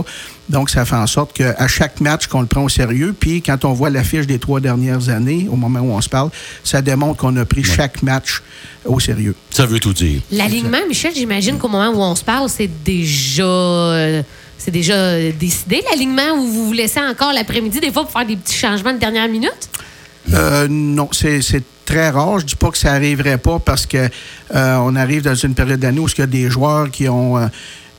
Donc, 0.52 0.70
ça 0.70 0.84
fait 0.84 0.94
en 0.96 1.06
sorte 1.06 1.32
qu'à 1.32 1.66
chaque 1.66 2.00
match, 2.00 2.26
qu'on 2.28 2.42
le 2.42 2.46
prend 2.46 2.62
au 2.62 2.68
sérieux. 2.68 3.14
Puis, 3.18 3.42
quand 3.42 3.64
on 3.64 3.72
voit 3.72 3.90
l'affiche 3.90 4.26
des 4.26 4.38
trois 4.38 4.60
dernières 4.60 5.08
années, 5.08 5.48
au 5.50 5.56
moment 5.56 5.80
où 5.80 5.90
on 5.92 6.00
se 6.00 6.08
parle, 6.08 6.30
ça 6.62 6.80
démontre 6.82 7.18
qu'on 7.18 7.36
a 7.38 7.44
pris 7.44 7.64
chaque 7.64 8.02
match 8.02 8.42
au 8.84 9.00
sérieux. 9.00 9.34
Ça 9.50 9.66
veut 9.66 9.80
tout 9.80 9.92
dire. 9.92 10.20
L'alignement, 10.30 10.86
Michel, 10.88 11.12
j'imagine 11.14 11.58
qu'au 11.58 11.68
moment 11.68 11.90
où 11.90 12.02
on 12.02 12.14
se 12.14 12.22
parle, 12.22 12.48
c'est 12.48 12.70
déjà. 12.84 13.42
euh, 13.42 14.22
C'est 14.58 14.70
déjà 14.70 14.94
euh, 14.94 15.32
décidé, 15.40 15.82
l'alignement, 15.90 16.36
ou 16.38 16.46
vous 16.46 16.66
vous 16.66 16.72
laissez 16.72 17.00
encore 17.00 17.32
l'après-midi, 17.32 17.80
des 17.80 17.90
fois, 17.90 18.02
pour 18.04 18.12
faire 18.12 18.26
des 18.26 18.36
petits 18.36 18.56
changements 18.56 18.92
de 18.92 18.98
dernière 18.98 19.28
minute? 19.28 19.68
Euh, 20.32 20.68
non, 20.70 21.08
c'est 21.10 21.42
c'est 21.42 21.64
très 21.84 22.10
rare. 22.10 22.38
Je 22.38 22.46
dis 22.46 22.54
pas 22.54 22.70
que 22.70 22.78
ça 22.78 22.92
arriverait 22.92 23.38
pas 23.38 23.58
parce 23.58 23.86
que 23.86 23.96
euh, 24.54 24.76
on 24.76 24.94
arrive 24.94 25.22
dans 25.22 25.34
une 25.34 25.54
période 25.54 25.80
d'année 25.80 25.98
où 25.98 26.06
il 26.06 26.18
y 26.20 26.22
a 26.22 26.26
des 26.28 26.48
joueurs 26.48 26.92
qui 26.92 27.08
ont 27.08 27.38
euh, 27.38 27.46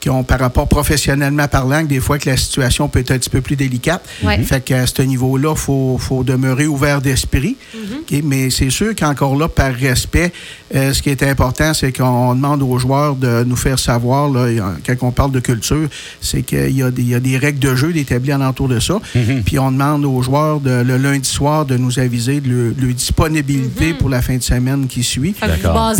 qui 0.03 0.09
ont 0.09 0.25
par 0.25 0.41
rapport 0.41 0.67
professionnellement 0.67 1.47
parlant, 1.47 1.83
que 1.83 1.87
des 1.87 2.01
fois 2.01 2.19
que 2.19 2.29
la 2.29 2.35
situation 2.35 2.89
peut 2.89 2.99
être 2.99 3.11
un 3.11 3.17
petit 3.17 3.29
peu 3.29 3.39
plus 3.39 3.55
délicate. 3.55 4.03
Ouais. 4.21 4.37
Fait 4.39 4.59
qu'à 4.59 4.85
ce 4.85 5.01
niveau-là, 5.01 5.53
il 5.55 5.57
faut, 5.57 5.97
faut 5.97 6.25
demeurer 6.25 6.67
ouvert 6.67 6.99
d'esprit. 6.99 7.55
OK? 7.73 8.19
Mais 8.21 8.49
c'est 8.49 8.69
sûr 8.69 8.93
qu'encore 8.95 9.37
là, 9.37 9.47
par 9.47 9.73
respect, 9.73 10.33
ce 10.73 11.01
qui 11.03 11.09
est 11.09 11.21
important, 11.21 11.71
c'est 11.75 11.91
qu'on 11.95 12.33
demande 12.33 12.63
aux 12.63 12.79
joueurs 12.79 13.15
de 13.15 13.43
nous 13.43 13.55
faire 13.55 13.77
savoir, 13.77 14.27
là, 14.29 14.45
a- 14.45 14.75
quand 14.85 15.07
on 15.07 15.11
parle 15.11 15.31
de 15.31 15.39
culture, 15.39 15.87
c'est 16.19 16.41
qu'il 16.41 16.75
y, 16.75 16.81
a 16.81 16.89
des- 16.89 17.03
il 17.03 17.09
y 17.09 17.13
a 17.15 17.19
des 17.19 17.37
règles 17.37 17.59
de 17.59 17.75
jeu 17.75 17.95
établies 17.95 18.33
en 18.33 18.41
entour 18.41 18.67
de 18.67 18.79
ça. 18.79 18.99
Puis 19.45 19.59
on 19.59 19.71
demande 19.71 20.03
aux 20.05 20.21
joueurs 20.23 20.59
de, 20.59 20.81
le 20.81 20.97
lundi 20.97 21.29
soir 21.29 21.65
de 21.65 21.77
nous 21.77 21.99
aviser 21.99 22.41
de 22.41 22.49
leur, 22.49 22.73
leur 22.79 22.93
disponibilité 22.95 23.93
pour 23.93 24.09
la 24.09 24.21
fin 24.23 24.35
de 24.37 24.41
semaine 24.43 24.87
qui 24.87 25.03
suit. 25.03 25.35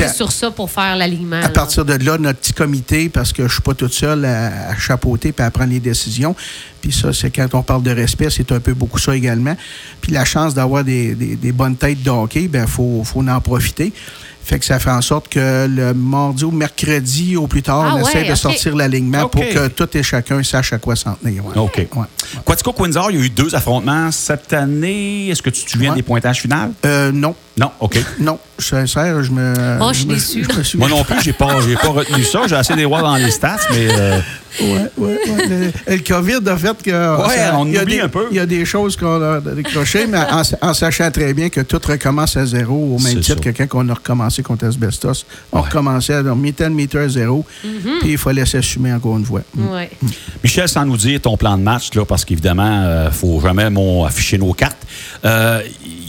À- 0.05 0.09
sur 0.13 0.31
ça 0.31 0.49
pour 0.51 0.71
faire 0.71 0.95
l'alignement. 0.95 1.35
À 1.37 1.41
là. 1.41 1.49
partir 1.49 1.85
de 1.85 1.93
là, 1.93 2.17
notre 2.17 2.39
petit 2.39 2.53
comité, 2.53 3.09
parce 3.09 3.31
que 3.31 3.47
je 3.47 3.53
suis 3.53 3.61
pas 3.61 3.73
toute 3.75 3.93
seule 3.93 4.25
à, 4.25 4.69
à 4.71 4.75
chapeauter 4.77 5.33
et 5.37 5.41
à 5.41 5.51
prendre 5.51 5.71
les 5.71 5.79
décisions. 5.79 6.35
Puis 6.81 6.91
ça, 6.91 7.13
c'est 7.13 7.29
quand 7.29 7.47
on 7.53 7.61
parle 7.63 7.83
de 7.83 7.91
respect, 7.91 8.29
c'est 8.29 8.51
un 8.51 8.59
peu 8.59 8.73
beaucoup 8.73 8.97
ça 8.99 9.15
également. 9.15 9.55
Puis 10.01 10.11
la 10.11 10.25
chance 10.25 10.53
d'avoir 10.53 10.83
des, 10.83 11.15
des- 11.15 11.35
des 11.35 11.51
bonnes 11.51 11.75
têtes 11.75 12.03
de 12.03 12.09
hockey, 12.09 12.47
ben 12.47 12.67
faut, 12.67 13.03
faut 13.05 13.21
en 13.27 13.39
profiter. 13.39 13.93
Fait 14.45 14.59
que 14.59 14.65
ça 14.65 14.77
fait 14.79 14.89
en 14.89 15.01
sorte 15.01 15.29
que 15.29 15.67
le 15.67 15.93
mardi 15.93 16.43
ou 16.43 16.51
mercredi 16.51 17.37
au 17.37 17.47
plus 17.47 17.61
tard, 17.63 17.85
Ah 17.91 17.95
on 17.95 17.99
essaie 18.07 18.27
de 18.29 18.35
sortir 18.35 18.75
l'alignement 18.75 19.29
pour 19.29 19.41
que 19.41 19.67
tout 19.69 19.87
et 19.97 20.03
chacun 20.03 20.43
sache 20.43 20.73
à 20.73 20.77
quoi 20.79 20.95
s'en 20.95 21.13
tenir. 21.13 21.45
ouais. 21.45 21.57
OK. 21.57 21.87
Ouais. 21.95 22.05
Quatico 22.45 22.73
Windsor, 22.77 23.11
il 23.11 23.19
y 23.19 23.21
a 23.21 23.25
eu 23.25 23.29
deux 23.29 23.55
affrontements 23.55 24.11
cette 24.11 24.51
année. 24.53 25.29
Est-ce 25.29 25.41
que 25.41 25.49
tu 25.49 25.63
te 25.63 25.69
souviens 25.71 25.91
Ouais. 25.91 25.95
des 25.97 26.03
pointages 26.03 26.41
finaux? 26.41 26.55
Euh, 26.85 27.11
non, 27.11 27.35
Non, 27.57 27.69
OK. 27.79 27.97
non, 28.19 28.39
je 28.57 28.63
suis 28.65 28.75
sincère, 28.75 29.21
je 29.23 29.31
me. 29.31 29.53
Oh, 29.79 29.89
je 29.93 29.99
suis 29.99 30.07
me- 30.07 30.13
déçue. 30.15 30.45
je 30.49 30.57
me 30.57 30.63
suis- 30.63 30.77
Moi 30.79 30.89
non 30.89 31.03
plus, 31.03 31.21
j'ai 31.21 31.33
pas, 31.33 31.59
j'ai 31.61 31.75
pas 31.75 31.89
retenu 31.89 32.23
ça. 32.23 32.41
J'ai 32.47 32.55
essayé 32.55 32.75
de 32.75 32.79
les 32.81 32.85
voir 32.87 33.03
dans 33.03 33.15
les 33.15 33.29
stats, 33.31 33.57
mais 33.71 33.87
euh, 33.91 34.19
Ouais, 34.61 34.67
ouais, 34.97 35.19
ouais. 35.27 35.47
Le, 35.87 35.95
le 35.95 35.99
COVID 35.99 36.47
a 36.47 36.57
fait 36.57 36.81
que. 36.83 36.91
Ouais, 36.91 37.35
on 37.53 37.65
il 37.65 37.73
y 37.73 37.77
a 37.77 37.81
oublie 37.83 37.95
des- 37.95 38.01
un 38.01 38.07
peu. 38.09 38.25
Il 38.31 38.37
y 38.37 38.39
a 38.39 38.45
des 38.45 38.65
choses 38.65 38.95
qu'on 38.95 39.21
a 39.21 39.39
décrochées, 39.39 40.07
mais 40.07 40.17
en, 40.19 40.41
en 40.69 40.73
sachant 40.73 41.09
très 41.11 41.33
bien 41.33 41.49
que 41.49 41.61
tout 41.61 41.79
recommence 41.85 42.37
à 42.37 42.45
zéro, 42.45 42.95
au 42.95 42.99
même 43.03 43.19
titre 43.19 43.43
ça. 43.43 43.51
que 43.51 43.63
quand 43.63 43.83
on 43.85 43.89
a 43.89 43.93
recommencé 43.93 44.32
contre 44.41 44.65
Asbestos. 44.65 45.25
On 45.51 45.59
Ouais. 45.59 45.65
recommençait, 45.67 46.17
on 46.27 46.35
mettait 46.35 46.67
le 46.69 46.73
meter 46.75 46.97
à 46.99 47.09
zéro, 47.09 47.45
puis 47.61 48.11
il 48.13 48.17
fallait 48.17 48.45
s'assumer 48.45 48.91
encore 48.93 49.17
une 49.17 49.25
fois. 49.25 49.41
Ouais. 49.55 49.91
Michel, 50.43 50.67
sans 50.67 50.85
nous 50.85 50.97
dire 50.97 51.21
ton 51.21 51.37
plan 51.37 51.57
de 51.57 51.63
match, 51.63 51.93
là, 51.93 52.05
parce 52.05 52.25
qu'évidemment, 52.25 53.05
il 53.07 53.11
faut 53.13 53.39
jamais 53.41 53.69
mon, 53.69 54.05
afficher 54.05 54.37
nos 54.37 54.53
cartes. 54.53 54.77
Euh, 55.25 55.61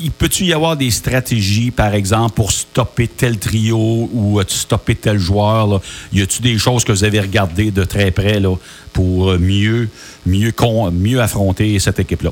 il 0.03 0.11
peut-tu 0.11 0.45
y 0.45 0.53
avoir 0.53 0.77
des 0.77 0.91
stratégies, 0.91 1.71
par 1.71 1.95
exemple, 1.95 2.35
pour 2.35 2.53
stopper 2.53 3.09
tel 3.09 3.39
trio 3.39 4.09
ou 4.13 4.39
euh, 4.41 4.45
stopper 4.47 4.95
tel 4.95 5.19
joueur? 5.19 5.67
Là? 5.67 5.81
Y 6.13 6.23
a-tu 6.23 6.41
des 6.43 6.59
choses 6.59 6.85
que 6.85 6.93
vous 6.93 7.05
avez 7.05 7.21
regardées 7.21 7.71
de 7.71 7.85
très 7.85 8.11
près 8.11 8.39
là, 8.41 8.55
pour 8.93 9.31
euh, 9.31 9.39
mieux, 9.39 9.89
mieux, 10.27 10.53
con- 10.53 10.91
mieux 10.91 11.21
affronter 11.21 11.79
cette 11.79 11.99
équipe-là? 11.99 12.31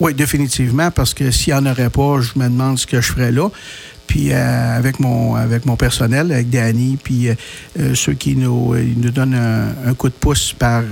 Oui, 0.00 0.12
définitivement, 0.12 0.90
parce 0.90 1.14
que 1.14 1.30
s'il 1.30 1.54
n'y 1.54 1.60
en 1.60 1.66
aurait 1.70 1.88
pas, 1.88 2.20
je 2.20 2.32
me 2.38 2.44
demande 2.48 2.78
ce 2.78 2.86
que 2.86 3.00
je 3.00 3.12
ferais 3.12 3.30
là. 3.32 3.48
Puis 4.06 4.32
avec, 4.32 5.00
mon, 5.00 5.34
avec 5.34 5.66
mon 5.66 5.76
personnel, 5.76 6.32
avec 6.32 6.50
Danny, 6.50 6.98
puis 7.02 7.28
ceux 7.94 8.14
qui 8.14 8.36
nous, 8.36 8.74
nous 8.74 9.10
donnent 9.10 9.34
un, 9.34 9.94
coup 9.94 10.08
de 10.08 10.14
pouce 10.14 10.52
par... 10.52 10.82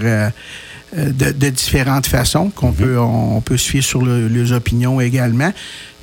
De, 0.94 1.48
différentes 1.48 2.06
façons 2.06 2.50
qu'on 2.50 2.70
mm-hmm. 2.70 2.74
peut 2.74 2.98
on, 2.98 3.40
peut 3.40 3.56
suivre 3.56 3.84
sur 3.84 4.04
les 4.04 4.52
opinions 4.52 5.00
également. 5.00 5.52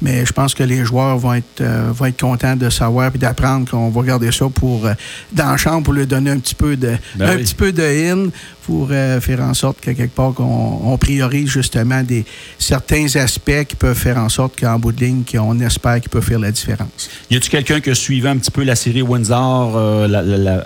Mais 0.01 0.25
je 0.25 0.31
pense 0.31 0.53
que 0.53 0.63
les 0.63 0.85
joueurs 0.85 1.17
vont 1.17 1.33
être, 1.33 1.61
euh, 1.61 1.89
vont 1.93 2.05
être 2.05 2.19
contents 2.19 2.55
de 2.55 2.69
savoir 2.69 3.11
et 3.13 3.17
d'apprendre 3.17 3.69
qu'on 3.69 3.89
va 3.89 4.01
garder 4.03 4.31
ça 4.31 4.45
pour, 4.53 4.85
euh, 4.85 4.93
dans 5.33 5.51
la 5.51 5.57
chambre 5.57 5.83
pour 5.83 5.93
lui 5.93 6.07
donner 6.07 6.31
un 6.31 6.39
petit 6.39 6.55
peu 6.55 6.77
de, 6.77 6.95
ben 7.15 7.29
un 7.29 7.37
petit 7.37 7.55
peu 7.55 7.73
de 7.73 7.83
in 7.83 8.29
pour 8.63 8.87
euh, 8.91 9.19
faire 9.19 9.41
en 9.41 9.53
sorte 9.53 9.81
que 9.81 9.91
quelque 9.91 10.15
part 10.15 10.33
qu'on 10.33 10.97
priorise 10.97 11.49
justement 11.49 12.01
des, 12.01 12.23
certains 12.57 13.13
aspects 13.15 13.65
qui 13.67 13.75
peuvent 13.75 13.97
faire 13.97 14.17
en 14.17 14.29
sorte 14.29 14.57
qu'en 14.57 14.79
bout 14.79 14.93
de 14.93 15.03
ligne, 15.03 15.23
qu'on 15.29 15.59
espère 15.59 15.99
qu'il 15.99 16.09
peut 16.09 16.21
faire 16.21 16.39
la 16.39 16.51
différence. 16.51 17.09
Y 17.29 17.35
a-t-il 17.35 17.49
quelqu'un 17.49 17.81
qui 17.81 17.93
suivait 17.93 18.29
un 18.29 18.37
petit 18.37 18.51
peu 18.51 18.63
la 18.63 18.75
série 18.75 19.01
Windsor, 19.01 20.07
la, 20.07 20.21
la, 20.21 20.63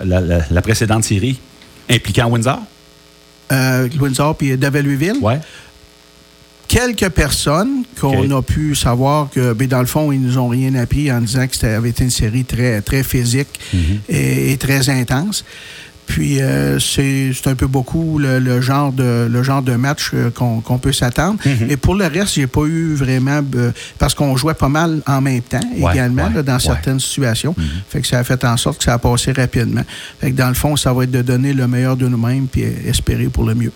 la, 0.48 0.62
précédente 0.62 1.04
série, 1.04 1.40
impliquant 1.90 2.28
Windsor? 2.28 2.60
Windsor 3.50 4.36
puis 4.36 4.56
Louisville? 4.82 5.18
Ouais 5.20 5.40
quelques 6.74 7.08
personnes 7.10 7.84
qu'on 8.00 8.30
a 8.30 8.42
pu 8.42 8.74
savoir 8.74 9.30
que, 9.30 9.52
ben, 9.52 9.68
dans 9.68 9.80
le 9.80 9.86
fond, 9.86 10.10
ils 10.10 10.20
nous 10.20 10.38
ont 10.38 10.48
rien 10.48 10.74
appris 10.74 11.10
en 11.12 11.20
disant 11.20 11.46
que 11.46 11.54
c'était 11.54 11.68
avait 11.68 11.90
été 11.90 12.02
une 12.04 12.10
série 12.10 12.44
très, 12.44 12.80
très 12.82 13.04
physique 13.04 13.48
mhm. 13.72 14.00
et, 14.08 14.56
très 14.56 14.88
intense. 14.88 15.44
Puis 16.06 16.40
euh, 16.40 16.78
c'est 16.78 17.32
un 17.46 17.54
peu 17.54 17.66
beaucoup 17.66 18.18
le, 18.18 18.60
genre 18.60 18.92
de 18.92 19.26
le 19.30 19.42
genre 19.42 19.62
de 19.62 19.74
match 19.74 20.10
euh, 20.14 20.30
qu'on 20.30 20.78
peut 20.78 20.92
s'attendre. 20.92 21.38
Mhm. 21.44 21.70
Et 21.70 21.76
pour 21.76 21.94
le 21.94 22.06
reste, 22.06 22.34
j'ai 22.34 22.46
pas 22.46 22.62
eu 22.62 22.94
vraiment 22.94 23.40
euh, 23.54 23.72
parce 23.98 24.14
qu'on 24.14 24.36
jouait 24.36 24.54
pas 24.54 24.68
mal 24.68 25.00
en 25.06 25.20
même 25.20 25.42
temps 25.42 25.60
également 25.76 26.30
dans 26.30 26.58
certaines 26.58 27.00
situations. 27.00 27.54
Mhm. 27.56 27.64
Fait 27.88 28.00
que 28.00 28.06
ça 28.06 28.18
a 28.18 28.24
fait 28.24 28.44
en 28.44 28.56
sorte 28.56 28.78
que 28.78 28.84
ça 28.84 28.94
a 28.94 28.98
passé 28.98 29.32
rapidement. 29.32 29.82
Fait 30.20 30.30
que 30.30 30.36
dans 30.36 30.48
le 30.48 30.54
fond, 30.54 30.76
ça 30.76 30.92
va 30.92 31.04
être 31.04 31.10
de 31.10 31.22
donner 31.22 31.52
le 31.52 31.66
meilleur 31.66 31.96
de 31.96 32.06
nous-mêmes 32.06 32.46
puis 32.46 32.62
espérer 32.86 33.26
pour 33.26 33.44
le 33.44 33.54
mieux. 33.54 33.72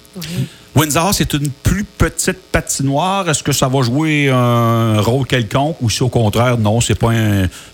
Windsor, 0.76 1.12
c'est 1.14 1.32
une 1.32 1.50
plus 1.50 1.84
petite 1.84 2.38
patinoire. 2.52 3.28
Est-ce 3.28 3.42
que 3.42 3.52
ça 3.52 3.68
va 3.68 3.82
jouer 3.82 4.30
un 4.30 5.00
rôle 5.00 5.26
quelconque 5.26 5.76
ou 5.80 5.90
si 5.90 6.02
au 6.02 6.08
contraire, 6.08 6.58
non, 6.58 6.80
c'est 6.80 6.94
pas 6.94 7.10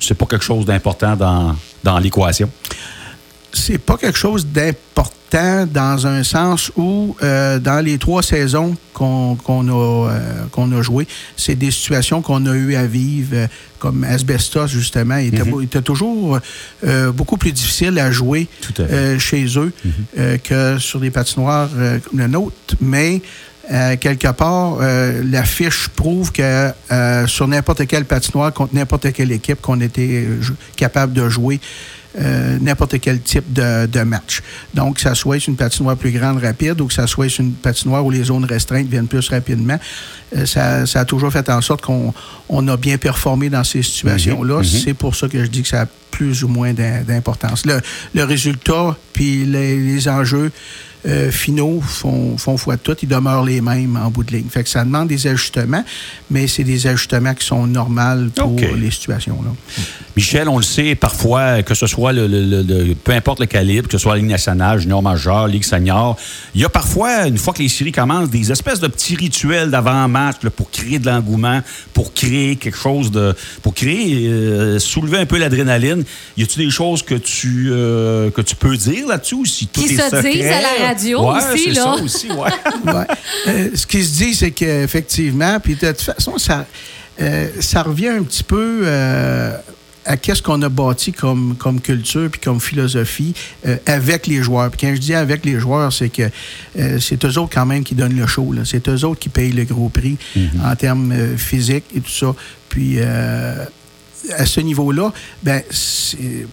c'est 0.01 0.15
pas 0.15 0.27
quelque 0.27 0.45
chose 0.45 0.65
d'important 0.65 1.17
dans, 1.17 1.57
dans 1.83 1.99
l'équation? 1.99 2.49
C'est 3.55 3.79
pas 3.79 3.97
quelque 3.97 4.19
chose 4.19 4.47
d'important 4.47 5.15
dans 5.73 6.07
un 6.07 6.23
sens 6.23 6.71
où, 6.77 7.17
euh, 7.23 7.59
dans 7.59 7.85
les 7.85 7.99
trois 7.99 8.23
saisons 8.23 8.77
qu'on 8.93 9.37
a, 9.37 10.11
euh, 10.11 10.45
qu'on 10.53 10.71
a 10.73 10.83
jouées, 10.83 11.09
c'est 11.37 11.57
des 11.57 11.71
situations 11.71 12.23
qu'on 12.23 12.47
a 12.47 12.55
eu 12.55 12.75
à 12.77 12.87
vivre, 12.87 13.31
euh, 13.35 13.47
comme 13.79 14.05
Asbestos, 14.05 14.69
justement. 14.69 15.17
Il 15.17 15.35
était, 15.35 15.45
mhm. 15.45 15.83
toujours 15.83 16.39
beaucoup 17.15 17.37
plus 17.37 17.53
difficile 17.53 17.99
à 17.99 18.11
jouer 18.11 18.49
chez 19.19 19.47
eux 19.59 19.73
mhm. 19.85 20.39
que 20.39 20.79
sur 20.79 21.01
des 21.01 21.11
patinoires 21.11 21.69
comme 22.09 22.19
le 22.19 22.27
nôtre. 22.27 22.77
Mais 22.81 23.21
quelque 24.01 24.33
part, 24.33 24.79
la 24.79 25.45
fiche 25.45 25.89
prouve 25.89 26.33
que 26.33 26.71
sur 27.27 27.47
n'importe 27.47 27.87
quelle 27.87 28.07
patinoire, 28.07 28.55
contre 28.55 28.75
n'importe 28.75 29.13
quelle 29.13 29.33
équipe, 29.33 29.61
qu'on 29.61 29.81
était 29.83 30.29
capable 30.77 31.13
de 31.13 31.29
jouer 31.29 31.61
euh, 32.21 32.59
n'importe 32.61 33.01
quel 33.01 33.21
type 33.21 33.53
de, 33.53 34.03
match. 34.03 34.43
Donc, 34.73 34.97
que 34.97 35.01
ça 35.01 35.15
soit 35.15 35.47
une 35.47 35.57
patinoire 35.57 35.97
plus 35.97 36.13
grande, 36.13 36.43
rapide, 36.43 36.81
ou 36.81 36.87
que 36.87 36.95
ça 36.95 37.07
soit 37.07 37.39
une 37.39 37.53
patinoire 37.53 38.05
où 38.05 38.11
les 38.11 38.25
zones 38.25 38.45
restreintes 38.45 38.87
viennent 38.87 39.09
plus 39.09 39.29
rapidement, 39.29 39.79
euh, 40.37 40.47
ça, 40.47 40.85
a 40.95 41.05
toujours 41.05 41.33
fait 41.33 41.49
en 41.49 41.61
sorte 41.61 41.83
qu'on 41.83 42.15
on 42.49 42.69
a 42.69 42.77
bien 42.77 42.99
performé 42.99 43.51
dans 43.51 43.65
ces 43.65 43.83
situations-là. 43.83 44.59
Mhm, 44.59 44.61
mhm. 44.61 44.65
C'est 44.85 44.95
pour 44.95 45.17
ça 45.17 45.29
que 45.29 45.45
je 45.45 45.51
dis 45.51 45.63
que 45.63 45.69
ça 45.69 45.83
a 45.83 45.87
plus 46.11 46.45
ou 46.45 46.49
moins 46.49 46.73
d'importance. 46.73 47.67
Le, 47.67 47.81
le, 48.15 48.23
résultat, 48.23 48.97
puis 49.13 49.45
les 49.45 50.09
enjeux, 50.09 50.53
euh, 51.07 51.31
finaux 51.31 51.81
font, 51.81 52.39
font 52.39 52.57
foi 52.57 52.77
de 52.77 52.81
tout, 52.81 52.97
ils 53.03 53.09
demeurent 53.09 53.45
les 53.45 53.61
mêmes 53.61 53.97
en 53.97 54.11
bout 54.11 54.25
de 54.25 54.33
ligne. 54.33 54.49
Fait 54.49 54.63
que 54.63 54.69
ça 54.69 54.85
demande 54.85 55.09
des 55.09 55.27
ajustements, 55.27 55.85
mais 56.31 56.47
c'est 56.47 56.65
des 56.65 56.87
ajustements 56.87 57.35
qui 57.35 57.47
sont 57.47 57.67
normaux 57.67 58.31
pour 58.35 58.57
les 58.77 58.91
situations-là. 58.91 59.51
Michel, 60.17 60.49
on 60.49 60.59
le 60.59 60.63
sait, 60.65 60.95
parfois, 60.95 61.63
que 61.63 61.75
ce 61.75 61.87
soit 61.87 62.13
le, 62.13 62.95
peu 62.95 63.13
importe 63.13 63.41
le 63.41 63.47
calibre, 63.47 63.89
que 63.89 63.93
ce 63.93 63.99
soit 63.99 64.15
la 64.15 64.21
Ligue 64.21 64.31
nationale, 64.31 64.79
junior 64.79 65.03
majeur, 65.03 65.49
Ligue 65.49 65.65
senior, 65.65 66.17
il 66.55 66.61
y 66.61 66.65
a 66.65 66.69
parfois, 66.69 67.27
une 67.27 67.39
fois 67.39 67.53
que 67.53 67.63
les 67.63 67.69
séries 67.69 67.93
commencent, 67.93 68.31
des 68.31 68.53
espèces 68.53 68.81
de 68.81 68.87
petits 68.87 69.17
rituels 69.17 69.71
d'avant-match 69.71 70.37
pour 70.57 70.71
créer 70.71 70.99
de 70.99 71.07
l'engouement, 71.07 71.61
pour 71.93 72.15
créer 72.15 72.57
quelque 72.57 72.79
chose 72.79 73.11
de. 73.11 73.35
pour 73.63 73.75
créer, 73.75 74.29
euh, 74.29 74.79
soulever 74.79 75.19
un 75.19 75.27
peu 75.27 75.39
l'adrénaline. 75.39 76.05
Y 76.37 76.45
a-tu 76.45 76.59
des 76.59 76.71
choses 76.71 77.03
que 77.03 77.15
tu, 77.15 77.69
euh, 77.71 78.31
que 78.31 78.41
tu 78.41 78.57
peux 78.57 78.77
dire 78.77 79.09
là-dessus? 79.09 79.47
Si 79.47 79.67
tout 79.67 79.81
qui 79.81 79.89
se 79.89 80.23
disent 80.23 80.47
à 80.47 80.61
la 80.61 80.94
aussi, 81.15 81.75
Ça 81.75 81.95
aussi, 81.95 82.29
euh, 83.49 83.69
ce 83.75 83.87
qui 83.87 84.05
se 84.05 84.17
dit, 84.17 84.35
c'est 84.35 84.51
qu'effectivement, 84.51 85.59
puis 85.61 85.75
de 85.75 85.89
toute 85.89 86.01
façon, 86.01 86.39
ça, 86.39 86.67
euh, 87.21 87.49
ça 87.61 87.83
revient 87.83 88.09
un 88.09 88.23
petit 88.23 88.43
peu 88.43 88.83
euh, 88.85 89.57
à 90.05 90.17
qu'est-ce 90.17 90.43
qu'on 90.43 90.61
a 90.63 90.69
bâti 90.69 91.13
comme, 91.13 91.57
comme 91.59 91.81
culture 91.81 92.29
puis 92.31 92.41
comme 92.41 92.61
philosophie 92.61 93.35
avec 93.87 94.27
les 94.27 94.43
joueurs. 94.43 94.71
Puis 94.71 94.87
quand 94.87 94.95
je 94.95 95.01
dis 95.01 95.15
avec 95.15 95.45
les 95.45 95.59
joueurs, 95.59 95.93
c'est 95.93 96.11
que 96.11 96.31
c'est 97.01 97.25
eux 97.25 97.39
autres 97.39 97.55
quand 97.55 97.65
même 97.65 97.85
qui 97.85 97.95
donnent 97.95 98.19
le 98.19 98.27
show. 98.27 98.53
C'est 98.65 98.87
eux 98.89 99.05
autres 99.05 99.21
qui 99.21 99.31
payent 99.31 99.53
le 99.53 99.65
gros 99.65 99.89
prix 99.89 100.19
mm-hmm. 100.37 100.73
en 100.73 100.77
termes 100.77 101.37
physiques 101.39 101.87
et 101.97 102.01
tout 102.01 102.11
ça. 102.11 102.35
Puis 102.69 102.99
à 104.33 104.47
ce 104.47 104.61
niveau-là, 104.61 105.13
ben, 105.43 105.63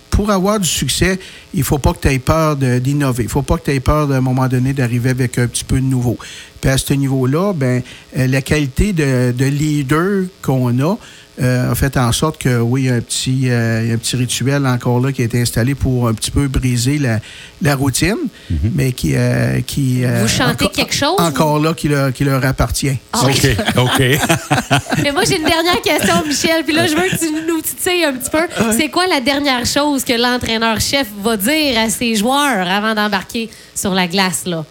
pour 0.09 0.29
avoir 0.29 0.59
du 0.59 0.67
succès, 0.67 1.19
il 1.53 1.59
ne 1.59 1.65
faut 1.65 1.77
pas 1.77 1.93
que 1.93 1.99
tu 1.99 2.07
aies 2.09 2.19
peur 2.19 2.55
d'innover. 2.55 3.23
Il 3.23 3.27
ne 3.27 3.31
faut 3.31 3.41
pas 3.41 3.57
que 3.57 3.65
tu 3.65 3.71
aies 3.71 3.79
peur, 3.79 4.07
d'un 4.07 4.21
moment 4.21 4.47
donné, 4.47 4.73
d'arriver 4.73 5.11
avec 5.11 5.37
un 5.37 5.47
petit 5.47 5.63
peu 5.63 5.77
de 5.77 5.85
nouveau. 5.85 6.17
Puis 6.59 6.69
à 6.69 6.77
ce 6.77 6.93
niveau-là, 6.93 7.53
ben, 7.53 7.81
euh, 8.17 8.27
la 8.27 8.41
qualité 8.41 8.93
de, 8.93 9.31
de 9.31 9.45
leader 9.45 10.25
qu'on 10.41 10.79
a, 10.79 10.97
a 11.41 11.75
fait 11.75 11.97
en 11.97 12.11
sorte 12.11 12.37
que, 12.37 12.59
oui, 12.59 12.83
il 12.83 12.87
y 12.87 12.89
a 12.89 12.95
un 12.95 13.01
petit, 13.01 13.49
euh, 13.49 13.93
un 13.93 13.97
petit 13.97 14.15
rituel 14.15 14.65
encore 14.67 14.99
là 14.99 15.11
qui 15.11 15.21
a 15.21 15.25
été 15.25 15.41
installé 15.41 15.75
pour 15.75 16.07
un 16.07 16.13
petit 16.13 16.31
peu 16.31 16.47
briser 16.47 16.97
la, 16.97 17.19
la 17.61 17.75
routine, 17.75 18.17
mhm. 18.49 18.71
mais 18.75 18.91
qui... 18.91 19.13
Euh, 19.15 19.61
qui 19.61 20.03
Vous 20.03 20.27
chantez 20.27 20.67
quelque 20.69 20.93
chose? 20.93 21.15
Encore 21.17 21.59
là, 21.59 21.73
qui 21.73 21.87
leur, 21.87 22.13
qui 22.13 22.23
leur 22.23 22.45
appartient. 22.45 22.97
Ah, 23.13 23.25
OK, 23.25 23.47
OK. 23.77 23.99
mais 25.03 25.11
moi, 25.11 25.23
j'ai 25.27 25.37
une 25.37 25.45
dernière 25.45 25.81
question, 25.81 26.23
Michel, 26.27 26.63
puis 26.63 26.75
là, 26.75 26.87
je 26.87 26.95
veux 26.95 27.09
que 27.09 27.17
tu 27.17 27.31
nous 27.47 27.61
titilles 27.61 28.05
un 28.05 28.13
petit 28.13 28.29
peu. 28.29 28.47
C'est 28.77 28.89
quoi 28.89 29.07
la 29.07 29.21
dernière 29.21 29.65
chose 29.65 30.03
que 30.03 30.13
l'entraîneur-chef 30.13 31.07
va 31.23 31.37
dire 31.37 31.79
à 31.79 31.89
ses 31.89 32.15
joueurs 32.15 32.67
avant 32.67 32.93
d'embarquer 32.93 33.49
sur 33.75 33.93
la 33.93 34.07
glace, 34.07 34.43
là? 34.45 34.65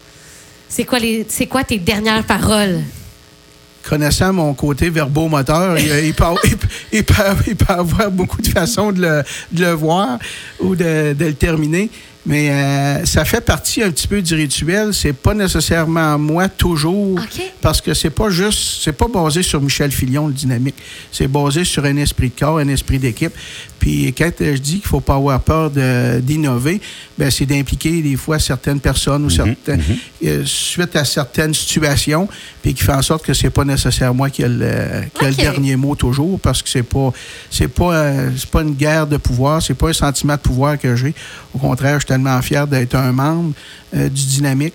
C'est 0.69 0.85
quoi, 0.85 1.01
les, 1.01 1.27
quoi 1.51 1.65
tes 1.65 1.79
dernières 1.79 2.23
paroles? 2.23 2.81
Connaissant 3.91 4.33
mon 4.33 4.55
côté 4.55 4.89
verbomoteur, 4.89 5.77
il, 5.77 6.07
il, 6.07 6.15
peut, 6.15 7.65
avoir 7.67 8.09
beaucoup 8.13 8.41
de 8.41 8.47
façons 8.47 8.93
de 8.93 9.25
le, 9.53 9.73
voir 9.73 10.17
ou 10.61 10.77
de, 10.77 11.13
le 11.19 11.35
terminer. 11.35 11.91
Mais 12.27 12.51
euh, 12.51 13.05
ça 13.07 13.25
fait 13.25 13.41
partie 13.41 13.83
un 13.83 13.91
petit 13.91 14.07
peu 14.07 14.21
du 14.21 14.35
rituel. 14.35 14.93
C'est 14.93 15.15
pas 15.15 15.33
nécessairement 15.33 16.19
moi 16.19 16.49
toujours, 16.49 17.19
parce 17.61 17.81
que 17.81 17.95
c'est 17.95 18.11
pas 18.11 18.29
juste, 18.31 18.83
c'est 18.83 18.93
pas 18.93 19.09
basé 19.09 19.43
sur 19.43 19.61
Michel 19.61 19.91
Filion 19.91 20.27
le 20.27 20.35
dynamique. 20.35 20.77
C'est 21.11 21.29
basé 21.29 21.65
sur 21.65 21.85
un 21.85 21.97
esprit 21.97 22.29
de 22.29 22.39
corps, 22.39 22.59
un 22.59 22.69
esprit 22.69 22.99
d'équipe. 22.99 23.33
Puis 23.79 24.13
quand 24.13 24.31
je 24.39 24.59
dis 24.59 24.81
qu'il 24.81 24.89
faut 24.89 25.01
pas 25.01 25.15
avoir 25.15 25.41
peur 25.41 25.71
d'innover, 25.71 26.81
ben 27.17 27.31
c'est 27.31 27.47
d'impliquer 27.47 28.03
des 28.03 28.17
fois 28.17 28.39
certaines 28.39 28.81
personnes 28.81 29.25
ou 29.25 29.31
certains. 29.31 29.79
Euh, 30.23 30.43
suite 30.45 30.95
à 30.97 31.05
certaines 31.07 31.55
situations, 31.55 32.29
puis 32.63 32.75
qui 32.75 32.85
fait 32.85 32.93
en 32.93 33.01
sorte 33.01 33.25
que 33.25 33.33
c'est 33.33 33.49
pas 33.49 33.65
nécessairement 33.65 34.11
moi 34.21 34.29
qui 34.29 34.43
ai 34.43 34.49
le, 34.49 35.05
le 35.23 35.33
dernier 35.35 35.77
mot 35.77 35.95
toujours, 35.95 36.39
parce 36.41 36.61
que 36.63 36.69
c'est 36.69 36.83
pas, 36.83 37.11
c'est 37.51 37.69
pas, 37.69 37.95
euh, 37.95 38.31
c'est 38.37 38.51
pas 38.51 38.61
une 38.61 38.75
guerre 38.75 39.07
de 39.07 39.17
pouvoir, 39.17 39.63
c'est 39.63 39.75
pas 39.75 39.89
un 39.89 39.95
sentiment 39.95 40.35
de 40.35 40.41
pouvoir 40.41 40.79
que 40.79 40.95
j'ai. 40.95 41.15
Au 41.55 41.59
contraire, 41.59 41.99
je 42.01 42.07
tellement 42.11 42.43
fier 42.43 42.67
d'être 42.67 42.97
un 42.97 43.13
membre 43.13 43.53
euh, 43.95 44.09
du 44.09 44.27
Dynamique. 44.27 44.75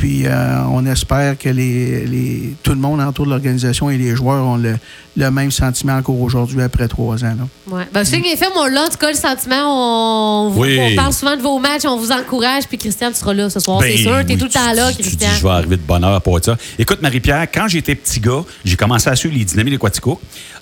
Puis 0.00 0.22
euh, 0.24 0.62
on 0.70 0.86
espère 0.86 1.36
que 1.36 1.50
les, 1.50 2.54
tout 2.62 2.70
le 2.70 2.78
monde 2.78 3.02
autour 3.06 3.26
de 3.26 3.30
l'organisation 3.32 3.90
et 3.90 3.98
les 3.98 4.16
joueurs 4.16 4.42
ont 4.42 4.56
le, 4.56 5.30
même 5.30 5.50
sentiment 5.50 5.96
encore 5.96 6.18
aujourd'hui 6.18 6.62
après 6.62 6.88
trois 6.88 7.22
ans. 7.22 7.36
Oui. 7.70 7.82
Ben, 7.92 8.02
je 8.02 8.08
sais 8.08 8.36
fait, 8.36 8.48
moi, 8.54 8.70
là, 8.70 8.84
en 8.86 8.88
tout 8.88 8.96
cas, 8.96 9.10
le 9.10 9.16
sentiment, 9.16 10.48
on, 10.48 10.52
parle 10.96 11.12
souvent 11.12 11.36
de 11.36 11.42
vos 11.42 11.58
matchs, 11.58 11.84
on 11.84 11.98
vous 11.98 12.12
encourage. 12.12 12.66
Puis 12.66 12.78
Christian, 12.78 13.10
tu 13.10 13.16
seras 13.16 13.34
là 13.34 13.50
ce 13.50 13.60
soir, 13.60 13.82
c'est 13.82 13.90
ben 13.90 13.98
sûr. 13.98 14.26
Tu 14.26 14.32
es 14.32 14.36
tout 14.38 14.46
le 14.46 14.50
temps 14.50 14.72
là, 14.72 14.90
Christian. 14.90 15.28
je 15.36 15.42
vais 15.42 15.52
arriver 15.52 15.76
de 15.76 15.82
bonne 15.82 16.02
heure 16.02 16.22
pour 16.22 16.42
ça. 16.42 16.56
Écoute, 16.78 17.02
Marie-Pierre, 17.02 17.46
quand 17.52 17.68
j'étais 17.68 17.94
petit 17.94 18.20
gars, 18.20 18.44
j'ai 18.64 18.76
commencé 18.76 19.10
à 19.10 19.16
suivre 19.16 19.36
les 19.36 19.44
dynamiques 19.44 19.78
de 19.78 19.90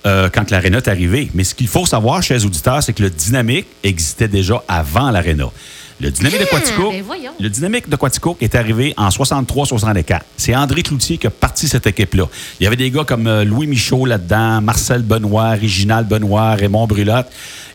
euh, 0.06 0.28
quand 0.34 0.50
l'aréna 0.50 0.78
est 0.78 0.88
arrivée. 0.88 1.30
Mais 1.34 1.44
ce 1.44 1.54
qu'il 1.54 1.68
faut 1.68 1.86
savoir, 1.86 2.24
chers 2.24 2.44
auditeurs, 2.44 2.82
c'est 2.82 2.92
que 2.92 3.04
le 3.04 3.10
dynamique 3.10 3.66
existait 3.84 4.26
déjà 4.26 4.64
avant 4.66 5.12
l'aréna. 5.12 5.50
Le 6.00 6.10
Dynamique 6.12 6.38
de 6.40 6.46
Ah, 6.52 6.54
Quaticook, 6.60 6.90
ben 6.92 7.02
voyons. 7.02 7.32
le 7.40 7.50
Dynamique 7.50 7.88
de 7.88 7.96
Quaticook 7.96 8.36
est 8.40 8.54
arrivé 8.54 8.94
en 8.96 9.08
63-64. 9.08 10.20
C'est 10.36 10.54
André 10.54 10.82
Cloutier 10.82 11.18
qui 11.18 11.26
a 11.26 11.30
parti 11.30 11.66
cette 11.66 11.86
équipe-là. 11.88 12.24
Il 12.60 12.64
y 12.64 12.66
avait 12.68 12.76
des 12.76 12.90
gars 12.90 13.02
comme 13.04 13.26
euh, 13.26 13.44
Louis 13.44 13.66
Michaud 13.66 14.06
là-dedans, 14.06 14.60
Marcel 14.60 15.02
Benoît, 15.02 15.50
Réginald 15.50 16.06
Benoît, 16.06 16.54
Raymond 16.54 16.86
Brulotte. 16.86 17.26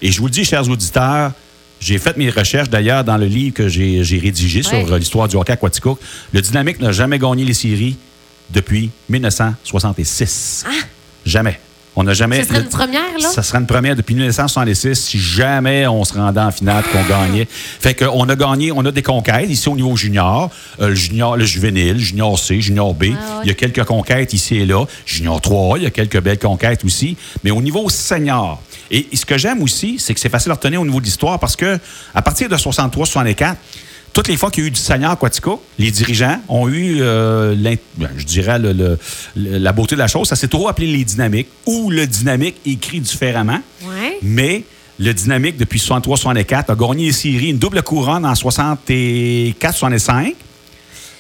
Et 0.02 0.12
je 0.12 0.20
vous 0.20 0.28
le 0.28 0.32
dis, 0.32 0.46
chers 0.46 0.70
auditeurs, 0.70 1.34
j'ai 1.82 1.98
fait 1.98 2.16
mes 2.16 2.30
recherches 2.30 2.70
d'ailleurs 2.70 3.04
dans 3.04 3.18
le 3.18 3.26
livre 3.26 3.56
que 3.56 3.68
j'ai 3.68 4.00
rédigé 4.22 4.60
Ouais. 4.60 4.64
sur 4.86 4.94
euh, 4.94 4.98
l'histoire 4.98 5.28
du 5.28 5.36
hockey 5.36 5.52
à 5.52 5.58
Quaticook. 5.58 6.00
Le 6.32 6.42
Dynamique 6.42 6.80
n'a 6.80 6.94
jamais 6.94 7.20
gagné 7.20 7.44
les 7.44 7.54
séries 7.54 7.98
depuis 8.52 8.90
1966. 9.10 10.66
Jamais. 11.26 11.60
On 11.96 12.04
n'a 12.04 12.14
jamais. 12.14 12.42
Ce 12.42 12.50
serait 12.50 12.62
une 12.62 12.70
première, 12.70 13.18
là? 13.22 13.30
Ça 13.30 13.44
serait 13.44 13.60
une 13.60 13.68
première 13.68 13.96
depuis 13.96 14.16
1966 14.16 14.96
si 14.96 15.20
jamais 15.20 15.86
on 15.88 16.04
se 16.04 16.14
rendait 16.14 16.42
en 16.42 16.52
finale 16.52 16.84
qu'on 16.92 17.04
gagnait. 17.04 17.48
Fait 17.50 17.94
qu'on 17.94 18.28
a 18.30 18.36
gagné, 18.36 18.72
on 18.72 18.84
a 18.86 18.92
des 18.92 19.04
conquêtes 19.04 19.50
ici 19.50 19.70
au 19.70 19.76
niveau 19.76 19.96
junior, 19.96 20.50
euh, 20.82 20.90
le 20.90 20.96
junior, 20.96 21.38
le 21.38 21.46
juvénile, 21.46 22.00
junior 22.00 22.38
C, 22.40 22.62
junior 22.62 22.94
B. 22.94 23.06
Ah. 23.14 23.42
Il 23.44 23.50
y 23.50 23.52
a 23.52 23.54
quelques 23.54 23.84
conquêtes 23.84 24.34
ici 24.34 24.58
et 24.58 24.66
là. 24.66 24.86
Junior 25.06 25.40
3, 25.40 25.78
il 25.78 25.84
y 25.84 25.88
a 25.88 25.92
quelques 25.92 26.20
belles 26.20 26.40
conquêtes 26.40 26.84
aussi. 26.84 27.16
Mais 27.44 27.52
au 27.52 27.62
niveau 27.62 27.90
senior, 27.90 28.62
et, 28.90 29.08
et 29.12 29.16
ce 29.16 29.26
que 29.26 29.38
j'aime 29.38 29.62
aussi, 29.62 29.98
c'est 30.00 30.14
que 30.14 30.20
c'est 30.20 30.30
facile 30.30 30.52
à 30.52 30.56
retenir 30.56 30.82
au 30.82 30.86
niveau 30.86 31.00
de 31.00 31.06
l'histoire 31.06 31.40
parce 31.40 31.56
que 31.56 31.80
à 32.16 32.22
partir 32.22 32.50
de 32.50 32.56
63-64, 32.56 33.56
toutes 34.14 34.28
les 34.28 34.38
fois 34.38 34.52
qu'il 34.52 34.64
y 34.64 34.66
a 34.66 34.68
eu 34.68 34.72
du 34.72 34.80
senior 34.80 35.12
à 35.12 35.16
Quatico, 35.16 35.62
les 35.80 35.90
dirigeants 35.92 36.40
ont 36.48 36.68
eu, 36.70 36.98
euh, 37.02 37.56
ben, 37.56 37.78
je 38.16 38.24
dirais, 38.26 38.60
le- 38.60 38.72
le- 38.74 39.00
le- 39.36 39.58
la 39.58 39.72
beauté 39.74 39.96
de 39.96 40.00
la 40.00 40.08
chose. 40.08 40.28
Ça 40.28 40.36
s'est 40.36 40.48
toujours 40.48 40.70
appelé 40.70 40.88
les 40.88 41.04
dynamiques 41.04 41.48
ou 41.66 41.90
le 41.90 42.06
dynamique 42.06 42.58
écrit 42.66 43.00
différemment. 43.02 43.60
Ouais. 43.84 44.20
Mais 44.22 44.64
le 45.00 45.14
dynamique, 45.14 45.58
depuis 45.58 45.80
63-64, 45.80 46.70
a 46.70 46.76
gagné 46.76 47.08
les 47.08 47.12
séries, 47.12 47.50
une 47.50 47.58
double 47.58 47.82
couronne 47.82 48.26
en 48.26 48.36
64-65. 48.36 50.36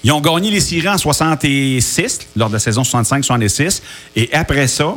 Ils 0.05 0.11
ont 0.11 0.21
gagné 0.21 0.51
les 0.51 0.59
séries 0.59 0.89
en 0.89 0.97
66, 0.97 2.19
lors 2.35 2.49
de 2.49 2.53
la 2.53 2.59
saison 2.59 2.83
65-66. 2.83 3.81
Et 4.15 4.29
après 4.33 4.67
ça, 4.67 4.95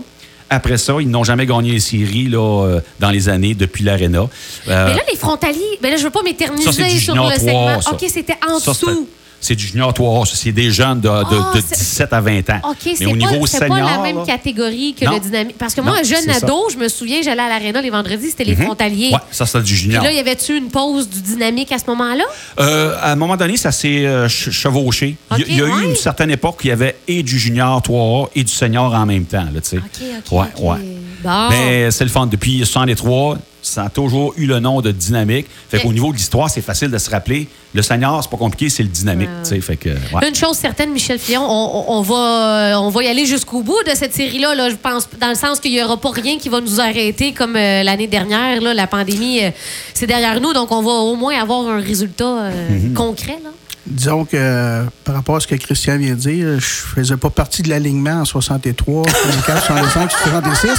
après 0.50 0.76
ça, 0.78 0.94
ils 1.00 1.08
n'ont 1.10 1.24
jamais 1.24 1.46
gagné 1.46 1.72
les 1.72 1.80
séries 1.80 2.28
là, 2.28 2.38
euh, 2.66 2.80
dans 3.00 3.10
les 3.10 3.28
années 3.28 3.54
depuis 3.54 3.82
l'Arena. 3.84 4.20
Euh, 4.68 4.86
Mais 4.88 4.94
là, 4.94 5.02
les 5.10 5.16
frontaliers, 5.16 5.78
ben 5.82 5.90
là, 5.90 5.96
je 5.96 6.04
veux 6.04 6.10
pas 6.10 6.22
m'éterniser 6.22 6.70
sur 7.00 7.14
le 7.14 7.20
3. 7.20 7.32
segment. 7.38 7.80
ça. 7.80 7.90
OK, 7.92 8.04
c'était 8.08 8.36
en 8.48 8.58
Ça, 8.58 8.72
dessous. 8.72 9.08
C'est 9.40 9.54
du 9.54 9.66
junior 9.66 9.92
3. 9.94 10.26
ça, 10.26 10.34
C'est 10.34 10.52
des 10.52 10.70
jeunes 10.70 11.00
de, 11.00 11.08
de- 11.08 11.12
Ah, 11.12 11.52
de 11.54 11.60
c'est- 11.60 11.76
17 11.78 12.12
à 12.12 12.20
20 12.20 12.50
ans. 12.50 12.60
OK, 12.70 12.76
c'est 12.96 13.04
pas, 13.04 13.10
niveau 13.12 13.46
c'est 13.46 13.58
senior, 13.58 13.78
pas 13.88 13.96
la 13.96 14.02
même 14.02 14.16
là, 14.18 14.24
catégorie 14.26 14.94
que 14.98 15.04
Non. 15.04 15.12
le 15.14 15.20
dynamique. 15.20 15.56
Parce 15.58 15.74
que 15.74 15.80
moi, 15.82 15.92
Non, 15.92 15.98
un 16.00 16.02
jeune 16.02 16.24
ça. 16.24 16.36
ado, 16.44 16.68
je 16.72 16.76
me 16.78 16.88
souviens, 16.88 17.20
j'allais 17.22 17.42
à 17.42 17.48
l'Arena 17.48 17.80
les 17.80 17.90
vendredis, 17.90 18.30
c'était 18.30 18.44
les 18.44 18.56
frontaliers. 18.56 19.10
Ouais, 19.12 19.18
ça, 19.30 19.46
c'est 19.46 19.58
du 19.62 19.64
Puis 19.74 19.82
junior. 19.82 20.02
là, 20.02 20.10
y 20.12 20.18
avait-tu 20.18 20.56
une 20.56 20.68
pause 20.70 21.08
du 21.08 21.20
dynamique 21.20 21.70
à 21.72 21.78
ce 21.78 21.84
moment-là? 21.88 22.24
Euh, 22.60 22.96
à 23.00 23.12
un 23.12 23.16
moment 23.16 23.36
donné, 23.36 23.56
ça 23.56 23.70
s'est 23.72 24.06
euh, 24.06 24.28
ch- 24.28 24.50
chevauché. 24.50 25.16
Il 25.32 25.38
y 25.38 25.40
a- 25.40 25.44
OK, 25.44 25.46
il 25.50 25.56
y 25.56 25.60
a, 25.60 25.64
ouais. 25.64 25.82
eu 25.82 25.84
une 25.90 25.96
certaine 25.96 26.30
époque 26.30 26.56
où 26.60 26.62
il 26.64 26.68
y 26.68 26.72
avait 26.72 26.96
et 27.06 27.22
du 27.22 27.38
junior 27.38 27.80
3A 27.82 28.30
et 28.34 28.42
du 28.44 28.52
senior 28.52 28.92
en 28.94 29.06
même 29.06 29.24
temps. 29.26 29.44
Là. 29.52 29.60
OK, 29.60 29.80
OK. 29.80 30.32
Ouais, 30.32 30.46
ouais. 30.70 30.78
Bon. 31.22 31.48
Mais 31.50 31.90
c'est 31.90 32.04
le 32.04 32.10
fun. 32.10 32.26
Depuis 32.26 32.64
63, 32.66 33.38
ça 33.66 33.84
a 33.84 33.88
toujours 33.88 34.32
eu 34.36 34.46
le 34.46 34.60
nom 34.60 34.80
de 34.80 34.90
dynamique. 34.92 35.46
Fait 35.68 35.80
qu'au 35.80 35.92
niveau 35.92 36.12
de 36.12 36.16
l'histoire, 36.16 36.48
c'est 36.50 36.60
facile 36.60 36.90
de 36.90 36.98
se 36.98 37.10
rappeler. 37.10 37.48
Le 37.74 37.82
senior, 37.82 38.22
c'est 38.22 38.30
pas 38.30 38.36
compliqué, 38.36 38.70
c'est 38.70 38.82
le 38.82 38.88
dynamique. 38.88 39.28
Ouais. 39.50 39.60
Fait 39.60 39.76
que, 39.76 39.90
ouais. 39.90 40.28
Une 40.28 40.34
chose 40.34 40.56
certaine, 40.56 40.92
Michel 40.92 41.18
Fillon, 41.18 41.42
on, 41.46 42.00
va, 42.02 42.14
euh, 42.14 42.74
on 42.76 42.88
va 42.90 43.02
y 43.02 43.08
aller 43.08 43.26
jusqu'au 43.26 43.62
bout 43.62 43.82
de 43.86 43.94
cette 43.94 44.14
série-là. 44.14 44.54
Là, 44.54 44.70
je 44.70 44.76
pense, 44.76 45.08
dans 45.20 45.28
le 45.28 45.34
sens 45.34 45.60
qu'il 45.60 45.72
n'y 45.72 45.82
aura 45.82 45.96
pas 45.96 46.10
rien 46.10 46.38
qui 46.38 46.48
va 46.48 46.60
nous 46.60 46.80
arrêter 46.80 47.32
comme 47.32 47.56
euh, 47.56 47.82
l'année 47.82 48.06
dernière. 48.06 48.60
Là, 48.62 48.72
la 48.72 48.86
pandémie, 48.86 49.44
euh, 49.44 49.50
c'est 49.92 50.06
derrière 50.06 50.40
nous, 50.40 50.52
donc 50.52 50.70
on 50.72 50.82
va 50.82 50.92
au 50.92 51.16
moins 51.16 51.38
avoir 51.40 51.68
un 51.68 51.80
résultat 51.80 52.24
euh, 52.24 52.66
Mm-hmm. 52.76 52.94
concret. 52.94 53.38
Là. 53.42 53.50
Disons 53.86 54.24
que 54.24 54.36
euh, 54.36 54.84
par 55.04 55.14
rapport 55.14 55.36
à 55.36 55.40
ce 55.40 55.46
que 55.46 55.54
Christian 55.54 55.96
vient 55.98 56.14
de 56.14 56.18
dire, 56.20 56.58
je 56.58 56.66
faisais 56.66 57.16
pas 57.16 57.30
partie 57.30 57.62
de 57.62 57.68
l'alignement 57.68 58.20
en 58.20 58.24
63, 58.24 59.04
64, 59.08 59.66
65, 59.66 60.10
66, 60.10 60.70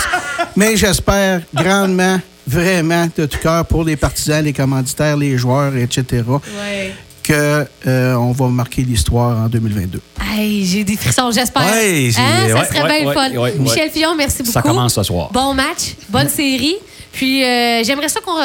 mais 0.55 0.75
j'espère 0.75 1.41
grandement, 1.53 2.19
vraiment, 2.47 3.07
de 3.15 3.25
tout 3.25 3.37
cœur, 3.39 3.65
pour 3.65 3.83
les 3.83 3.95
partisans, 3.95 4.43
les 4.43 4.53
commanditaires, 4.53 5.17
les 5.17 5.37
joueurs, 5.37 5.75
etc., 5.75 6.23
que 7.23 7.65
euh, 7.85 8.13
on 8.15 8.31
va 8.31 8.47
marquer 8.47 8.83
l'histoire 8.83 9.37
en 9.37 9.49
2022. 9.49 9.99
Hey, 10.31 10.65
j'ai 10.65 10.85
des 10.85 10.95
frissons, 10.95 11.29
j'espère. 11.31 11.63
Ouais, 11.65 12.07
Hein, 12.17 12.47
ça 12.47 12.55
ouais, 12.55 12.65
serait 12.67 12.81
ouais, 12.83 12.99
bien 13.01 13.07
ouais, 13.09 13.13
fun. 13.13 13.29
ouais, 13.31 13.37
ouais. 13.37 13.53
Michel 13.59 13.89
Fillon, 13.89 14.15
merci 14.15 14.37
beaucoup. 14.39 14.51
Ça 14.53 14.61
commence 14.61 14.93
ce 14.93 15.03
soir. 15.03 15.29
Bon 15.33 15.53
match, 15.53 15.95
bonne 16.09 16.29
série. 16.29 16.75
Puis 17.17 17.43
euh, 17.43 17.83
j'aimerais 17.83 18.09
ça 18.09 18.19
qu'on 18.21 18.37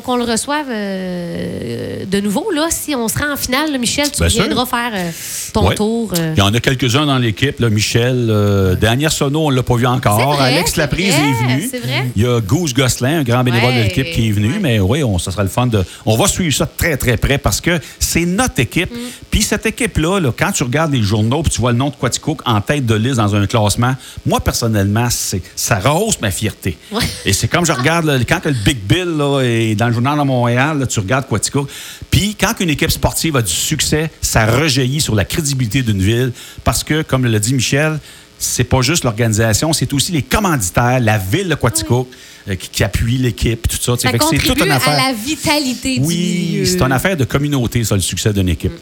re- 0.00 0.18
le 0.18 0.24
reçoive 0.30 0.66
euh, 0.68 2.04
de 2.04 2.20
nouveau. 2.20 2.50
Là, 2.54 2.66
si 2.68 2.94
on 2.94 3.08
sera 3.08 3.32
en 3.32 3.36
finale, 3.36 3.72
là, 3.72 3.78
Michel, 3.78 4.10
tu 4.10 4.20
Bien 4.20 4.28
sûr. 4.28 4.42
viendras 4.44 4.66
faire 4.66 4.90
euh, 4.94 5.10
ton 5.54 5.68
Ouais. 5.68 5.74
tour. 5.74 6.12
Il 6.14 6.38
y 6.38 6.42
en 6.42 6.52
a 6.52 6.60
quelques-uns 6.60 7.06
dans 7.06 7.16
l'équipe. 7.18 7.58
Michel, 7.60 8.76
Daniel 8.78 9.10
Sonneau, 9.10 9.46
on 9.46 9.50
ne 9.50 9.56
l'a 9.56 9.62
pas 9.62 9.76
vu 9.76 9.86
encore. 9.86 10.34
Vrai, 10.36 10.48
Alex 10.54 10.76
Laprise 10.76 11.14
est 11.14 11.44
venu. 11.44 11.70
Il 12.16 12.22
y 12.22 12.26
a 12.26 12.40
Goose 12.40 12.74
Gosselin, 12.74 13.20
un 13.20 13.22
grand 13.22 13.42
bénévole 13.42 13.74
de 13.74 13.80
l'équipe 13.84 14.10
qui 14.10 14.28
est 14.28 14.32
venu. 14.32 14.52
ouais. 14.52 14.58
Mais 14.60 14.80
oui, 14.80 15.02
on, 15.02 15.18
ça 15.18 15.30
sera 15.30 15.42
le 15.42 15.48
fun 15.48 15.66
de. 15.66 15.82
On 16.04 16.16
va 16.16 16.26
suivre 16.28 16.54
ça 16.54 16.66
très, 16.66 16.96
très 16.98 17.16
près 17.16 17.38
parce 17.38 17.60
que 17.62 17.78
c'est 17.98 18.26
notre 18.26 18.60
équipe. 18.60 18.92
Mm. 18.92 18.98
Puis 19.30 19.42
cette 19.42 19.64
équipe-là, 19.64 20.18
là, 20.20 20.32
quand 20.36 20.52
tu 20.52 20.62
regardes 20.64 20.92
les 20.92 21.02
journaux 21.02 21.42
puis 21.42 21.52
tu 21.52 21.60
vois 21.60 21.72
le 21.72 21.78
nom 21.78 21.88
de 21.88 21.94
Quaticook 21.94 22.42
en 22.44 22.60
tête 22.60 22.84
de 22.84 22.94
liste 22.94 23.16
dans 23.16 23.34
un 23.34 23.46
classement, 23.46 23.94
moi, 24.26 24.40
personnellement, 24.40 25.08
c'est, 25.10 25.40
ça 25.56 25.78
rehausse 25.78 26.20
ma 26.20 26.30
fierté. 26.30 26.76
Et 27.24 27.32
c'est 27.32 27.48
comme 27.48 27.64
je 27.64 27.72
regarde, 27.72 28.09
là, 28.18 28.24
quand 28.24 28.44
le 28.44 28.52
Big 28.52 28.78
Bill 28.78 29.16
là, 29.16 29.40
est 29.42 29.74
dans 29.74 29.88
le 29.88 29.92
journal 29.92 30.18
de 30.18 30.24
Montréal, 30.24 30.78
là, 30.78 30.86
tu 30.86 31.00
regardes 31.00 31.26
Quaticook. 31.28 31.68
Puis 32.10 32.36
quand 32.38 32.54
une 32.60 32.70
équipe 32.70 32.90
sportive 32.90 33.36
a 33.36 33.42
du 33.42 33.52
succès, 33.52 34.10
ça 34.20 34.46
rejaillit 34.46 35.00
sur 35.00 35.14
la 35.14 35.24
crédibilité 35.24 35.82
d'une 35.82 36.02
ville 36.02 36.32
parce 36.64 36.84
que, 36.84 37.02
comme 37.02 37.24
l'a 37.24 37.38
dit 37.38 37.54
Michel, 37.54 37.98
c'est 38.38 38.64
pas 38.64 38.80
juste 38.80 39.04
l'organisation, 39.04 39.72
c'est 39.72 39.92
aussi 39.92 40.12
les 40.12 40.22
commanditaires, 40.22 40.98
la 40.98 41.18
ville 41.18 41.48
de 41.48 41.54
Quaticook 41.54 42.08
euh, 42.48 42.54
qui, 42.54 42.70
qui 42.70 42.82
appuie 42.82 43.18
l'équipe, 43.18 43.68
tout 43.68 43.76
ça. 43.76 43.96
Ça 43.98 44.10
c'est 44.30 44.38
toute 44.38 44.58
une 44.64 44.70
à 44.70 44.76
affaire. 44.76 44.96
la 44.96 45.12
vitalité 45.12 45.98
du 45.98 46.04
Oui, 46.04 46.62
c'est 46.64 46.80
une 46.80 46.92
affaire 46.92 47.16
de 47.16 47.24
communauté, 47.24 47.84
ça, 47.84 47.94
le 47.94 48.00
succès 48.00 48.32
d'une 48.32 48.48
équipe. 48.48 48.72